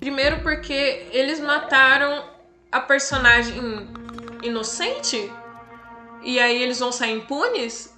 Primeiro 0.00 0.40
porque 0.40 1.06
eles 1.12 1.38
mataram 1.38 2.24
a 2.72 2.80
personagem 2.80 3.54
inocente. 4.42 5.30
E 6.22 6.40
aí 6.40 6.62
eles 6.62 6.78
vão 6.78 6.90
sair 6.90 7.12
impunes. 7.12 7.94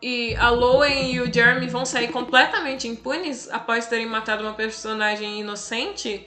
E 0.00 0.36
a 0.36 0.48
Lowen 0.50 1.12
e 1.12 1.20
o 1.20 1.32
Jeremy 1.32 1.66
vão 1.66 1.84
sair 1.84 2.12
completamente 2.12 2.86
impunes 2.86 3.50
após 3.50 3.88
terem 3.88 4.06
matado 4.06 4.44
uma 4.44 4.54
personagem 4.54 5.40
inocente. 5.40 6.24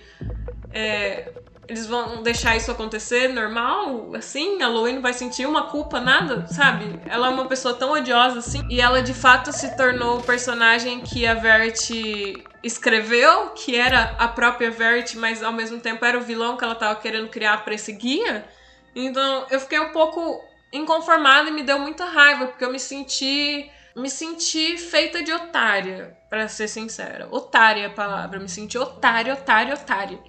É, 0.73 1.31
eles 1.71 1.87
vão 1.87 2.21
deixar 2.21 2.57
isso 2.57 2.69
acontecer 2.69 3.29
normal, 3.29 4.13
assim? 4.13 4.61
A 4.61 4.67
Lowen 4.67 4.95
não 4.95 5.01
vai 5.01 5.13
sentir 5.13 5.45
uma 5.45 5.69
culpa, 5.69 6.01
nada, 6.01 6.45
sabe? 6.47 6.99
Ela 7.05 7.27
é 7.27 7.29
uma 7.29 7.45
pessoa 7.45 7.73
tão 7.73 7.93
odiosa 7.93 8.39
assim. 8.39 8.61
E 8.69 8.81
ela 8.81 9.01
de 9.01 9.13
fato 9.13 9.53
se 9.53 9.73
tornou 9.77 10.19
o 10.19 10.23
personagem 10.23 10.99
que 10.99 11.25
a 11.25 11.33
Verity 11.33 12.43
escreveu, 12.61 13.51
que 13.51 13.73
era 13.73 14.13
a 14.19 14.27
própria 14.27 14.69
Verity, 14.69 15.17
mas 15.17 15.41
ao 15.41 15.53
mesmo 15.53 15.79
tempo 15.79 16.03
era 16.03 16.17
o 16.17 16.21
vilão 16.21 16.57
que 16.57 16.63
ela 16.65 16.75
tava 16.75 16.99
querendo 16.99 17.29
criar 17.29 17.63
pra 17.63 17.73
esse 17.73 17.93
guia. 17.93 18.45
Então 18.93 19.45
eu 19.49 19.57
fiquei 19.61 19.79
um 19.79 19.93
pouco 19.93 20.43
inconformada 20.73 21.49
e 21.49 21.53
me 21.53 21.63
deu 21.63 21.79
muita 21.79 22.03
raiva, 22.03 22.47
porque 22.47 22.65
eu 22.65 22.71
me 22.71 22.79
senti. 22.79 23.71
Me 23.95 24.09
senti 24.09 24.77
feita 24.77 25.21
de 25.23 25.33
otária, 25.33 26.17
para 26.29 26.47
ser 26.47 26.67
sincera. 26.67 27.27
Otária 27.31 27.83
é 27.83 27.85
a 27.85 27.89
palavra. 27.89 28.39
me 28.39 28.47
senti 28.49 28.77
otária, 28.77 29.33
otária, 29.33 29.73
otária. 29.73 30.19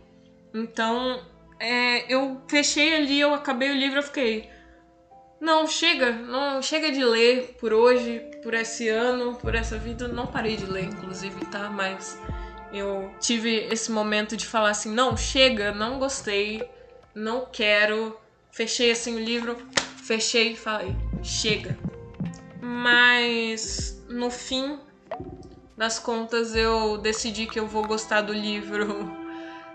Então, 0.55 1.21
é, 1.63 2.13
eu 2.13 2.43
fechei 2.49 2.97
ali, 2.97 3.21
eu 3.21 3.33
acabei 3.33 3.71
o 3.71 3.77
livro, 3.77 4.01
eu 4.01 4.03
fiquei. 4.03 4.51
Não, 5.41 5.65
chega, 5.65 6.11
não 6.11 6.61
chega 6.61 6.91
de 6.91 7.05
ler 7.05 7.57
por 7.61 7.73
hoje, 7.73 8.21
por 8.43 8.53
esse 8.53 8.89
ano, 8.89 9.37
por 9.37 9.55
essa 9.55 9.79
vida. 9.79 10.09
Não 10.09 10.27
parei 10.27 10.57
de 10.57 10.67
ler, 10.67 10.87
inclusive, 10.87 11.45
tá? 11.47 11.71
Mas 11.71 12.21
eu 12.73 13.15
tive 13.21 13.69
esse 13.71 13.93
momento 13.93 14.37
de 14.37 14.45
falar 14.45 14.71
assim: 14.71 14.93
não, 14.93 15.17
chega, 15.17 15.73
não 15.73 16.01
gostei, 16.01 16.69
não 17.15 17.47
quero. 17.47 18.19
Fechei 18.51 18.91
assim 18.91 19.15
o 19.15 19.21
livro, 19.21 19.57
fechei 20.03 20.53
e 20.53 20.57
falei: 20.57 20.97
chega. 21.23 21.79
Mas 22.61 24.05
no 24.09 24.31
fim 24.31 24.81
das 25.77 26.01
contas 26.01 26.57
eu 26.57 26.99
decidi 26.99 27.47
que 27.47 27.61
eu 27.61 27.69
vou 27.69 27.87
gostar 27.87 28.21
do 28.23 28.33
livro 28.33 29.22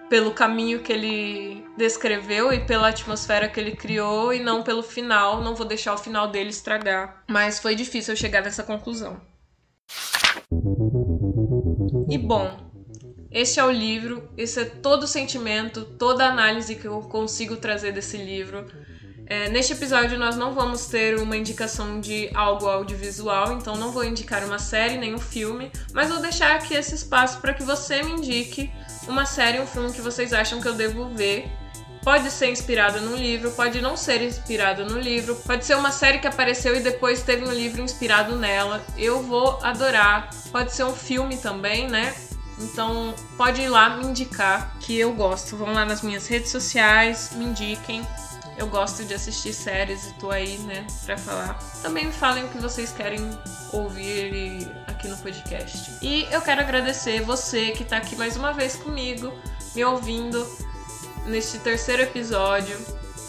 pelo 0.09 0.31
caminho 0.31 0.81
que 0.81 0.91
ele 0.91 1.65
descreveu 1.77 2.51
e 2.51 2.65
pela 2.65 2.89
atmosfera 2.89 3.47
que 3.47 3.59
ele 3.59 3.75
criou 3.75 4.33
e 4.33 4.39
não 4.39 4.63
pelo 4.63 4.83
final. 4.83 5.41
Não 5.41 5.55
vou 5.55 5.65
deixar 5.65 5.93
o 5.93 5.97
final 5.97 6.27
dele 6.29 6.49
estragar. 6.49 7.23
Mas 7.27 7.59
foi 7.59 7.75
difícil 7.75 8.13
eu 8.13 8.17
chegar 8.17 8.41
nessa 8.41 8.63
conclusão. 8.63 9.19
E 12.09 12.17
bom, 12.17 12.71
este 13.31 13.59
é 13.59 13.63
o 13.63 13.71
livro, 13.71 14.29
esse 14.37 14.61
é 14.61 14.65
todo 14.65 15.03
o 15.03 15.07
sentimento, 15.07 15.83
toda 15.97 16.25
a 16.25 16.31
análise 16.31 16.75
que 16.75 16.87
eu 16.87 17.01
consigo 17.01 17.57
trazer 17.57 17.91
desse 17.91 18.17
livro. 18.17 18.65
É, 19.29 19.49
neste 19.49 19.73
episódio 19.73 20.17
nós 20.17 20.37
não 20.37 20.53
vamos 20.53 20.85
ter 20.85 21.19
uma 21.19 21.35
indicação 21.35 21.99
de 21.99 22.29
algo 22.33 22.65
audiovisual, 22.65 23.53
então 23.53 23.75
não 23.75 23.91
vou 23.91 24.05
indicar 24.05 24.43
uma 24.45 24.57
série 24.57 24.97
nem 24.97 25.13
um 25.13 25.19
filme, 25.19 25.69
mas 25.91 26.09
vou 26.09 26.21
deixar 26.21 26.55
aqui 26.55 26.73
esse 26.73 26.95
espaço 26.95 27.41
para 27.41 27.53
que 27.53 27.61
você 27.61 28.01
me 28.03 28.11
indique 28.11 28.71
uma 29.05 29.25
série, 29.25 29.59
um 29.59 29.67
filme 29.67 29.91
que 29.91 29.99
vocês 29.99 30.31
acham 30.31 30.61
que 30.61 30.67
eu 30.67 30.73
devo 30.73 31.09
ver. 31.09 31.51
Pode 32.03 32.31
ser 32.31 32.49
inspirado 32.49 33.01
num 33.01 33.17
livro, 33.17 33.51
pode 33.51 33.81
não 33.81 33.97
ser 33.97 34.21
inspirado 34.21 34.85
no 34.85 34.97
livro, 34.97 35.35
pode 35.45 35.65
ser 35.65 35.75
uma 35.75 35.91
série 35.91 36.19
que 36.19 36.27
apareceu 36.27 36.73
e 36.73 36.79
depois 36.79 37.21
teve 37.21 37.45
um 37.45 37.51
livro 37.51 37.81
inspirado 37.81 38.33
nela. 38.37 38.81
Eu 38.97 39.21
vou 39.21 39.59
adorar. 39.61 40.29
Pode 40.49 40.71
ser 40.71 40.85
um 40.85 40.93
filme 40.93 41.35
também, 41.35 41.89
né? 41.89 42.15
Então 42.59 43.13
pode 43.35 43.61
ir 43.61 43.67
lá 43.67 43.97
me 43.97 44.05
indicar 44.05 44.73
que 44.79 44.97
eu 44.97 45.11
gosto. 45.11 45.57
Vão 45.57 45.73
lá 45.73 45.83
nas 45.83 46.01
minhas 46.01 46.27
redes 46.27 46.49
sociais, 46.49 47.31
me 47.35 47.43
indiquem. 47.43 48.07
Eu 48.57 48.67
gosto 48.67 49.05
de 49.05 49.13
assistir 49.13 49.53
séries 49.53 50.07
e 50.07 50.13
tô 50.13 50.31
aí, 50.31 50.57
né, 50.59 50.85
pra 51.05 51.15
falar. 51.15 51.53
Também 51.83 52.07
me 52.07 52.11
falem 52.11 52.43
o 52.43 52.47
que 52.47 52.57
vocês 52.57 52.91
querem 52.91 53.19
ouvir 53.71 54.67
aqui 54.87 55.07
no 55.07 55.15
podcast. 55.17 55.93
E 56.01 56.27
eu 56.31 56.41
quero 56.41 56.61
agradecer 56.61 57.21
você 57.21 57.71
que 57.71 57.83
tá 57.83 57.97
aqui 57.97 58.15
mais 58.15 58.35
uma 58.35 58.51
vez 58.51 58.75
comigo, 58.75 59.31
me 59.75 59.85
ouvindo 59.85 60.43
neste 61.27 61.59
terceiro 61.59 62.01
episódio. 62.01 62.75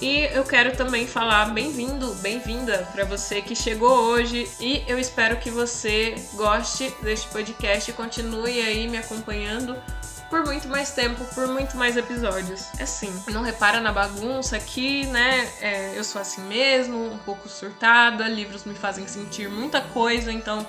E 0.01 0.21
eu 0.33 0.45
quero 0.45 0.77
também 0.77 1.07
falar 1.07 1.53
bem-vindo, 1.53 2.14
bem-vinda 2.23 2.88
para 2.93 3.05
você 3.05 3.43
que 3.43 3.55
chegou 3.55 3.91
hoje 3.91 4.49
e 4.61 4.83
eu 4.87 4.99
espero 4.99 5.37
que 5.38 5.51
você 5.51 6.14
goste 6.35 6.95
deste 7.03 7.29
podcast 7.29 7.91
e 7.91 7.95
continue 7.95 8.61
aí 8.61 8.88
me 8.88 8.97
acompanhando 8.97 9.77
muito 10.59 10.68
mais 10.68 10.90
tempo, 10.90 11.25
por 11.27 11.47
muito 11.47 11.77
mais 11.77 11.97
episódios. 11.97 12.66
É 12.81 12.83
assim, 12.83 13.12
não 13.29 13.42
repara 13.42 13.81
na 13.81 13.92
bagunça 13.92 14.57
aqui, 14.57 15.07
né? 15.07 15.49
É, 15.61 15.97
eu 15.97 16.03
sou 16.03 16.21
assim 16.21 16.42
mesmo, 16.42 17.12
um 17.12 17.18
pouco 17.18 17.49
surtada, 17.49 18.27
livros 18.27 18.64
me 18.64 18.75
fazem 18.75 19.07
sentir 19.07 19.49
muita 19.49 19.81
coisa, 19.81 20.33
então 20.33 20.66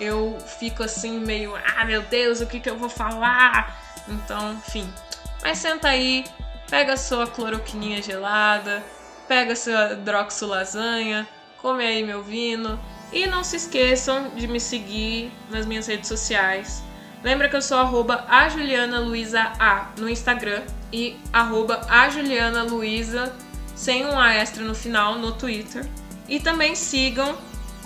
eu 0.00 0.36
fico 0.58 0.82
assim 0.82 1.20
meio, 1.20 1.54
ah 1.54 1.84
meu 1.84 2.02
Deus, 2.02 2.40
o 2.40 2.46
que 2.46 2.58
que 2.58 2.68
eu 2.68 2.76
vou 2.76 2.88
falar? 2.88 3.80
Então, 4.08 4.54
enfim. 4.54 4.92
Mas 5.40 5.58
senta 5.58 5.86
aí, 5.86 6.24
pega 6.68 6.96
sua 6.96 7.28
cloroquininha 7.28 8.02
gelada, 8.02 8.82
pega 9.28 9.52
a 9.52 9.56
sua 9.56 9.94
droxo 9.94 10.46
lasanha, 10.46 11.28
come 11.58 11.86
aí 11.86 12.02
meu 12.02 12.24
vino 12.24 12.76
e 13.12 13.24
não 13.24 13.44
se 13.44 13.54
esqueçam 13.54 14.30
de 14.30 14.48
me 14.48 14.58
seguir 14.58 15.30
nas 15.48 15.64
minhas 15.64 15.86
redes 15.86 16.08
sociais. 16.08 16.82
Lembra 17.22 17.48
que 17.48 17.56
eu 17.56 17.62
sou 17.62 17.78
arroba 17.78 18.24
a 18.28 18.48
Juliana 18.48 19.00
Luiza 19.00 19.52
A 19.58 19.90
no 19.98 20.08
Instagram 20.08 20.62
e 20.92 21.16
arroba 21.32 21.80
a 21.88 22.08
Juliana 22.08 22.62
Luiza 22.62 23.34
sem 23.74 24.06
um 24.06 24.18
A 24.18 24.34
extra 24.34 24.64
no 24.64 24.74
final 24.74 25.16
no 25.16 25.32
Twitter. 25.32 25.88
E 26.28 26.38
também 26.38 26.74
sigam 26.74 27.36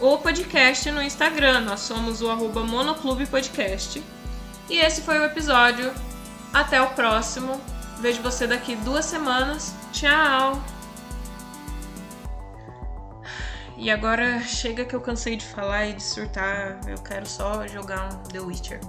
o 0.00 0.18
podcast 0.18 0.90
no 0.90 1.02
Instagram. 1.02 1.60
Nós 1.60 1.80
somos 1.80 2.20
o 2.20 2.30
arroba 2.30 2.62
Monoclube 2.62 3.26
Podcast. 3.26 4.02
E 4.68 4.78
esse 4.78 5.02
foi 5.02 5.18
o 5.18 5.24
episódio. 5.24 5.92
Até 6.52 6.80
o 6.82 6.90
próximo. 6.90 7.60
Vejo 8.00 8.20
você 8.22 8.46
daqui 8.46 8.74
duas 8.76 9.04
semanas. 9.04 9.74
Tchau! 9.92 10.62
E 13.76 13.90
agora 13.90 14.40
chega 14.40 14.84
que 14.84 14.94
eu 14.94 15.00
cansei 15.00 15.36
de 15.36 15.44
falar 15.44 15.86
e 15.86 15.94
de 15.94 16.02
surtar. 16.02 16.80
Eu 16.86 16.98
quero 16.98 17.26
só 17.26 17.66
jogar 17.66 18.12
um 18.12 18.22
The 18.24 18.40
Witcher. 18.40 18.80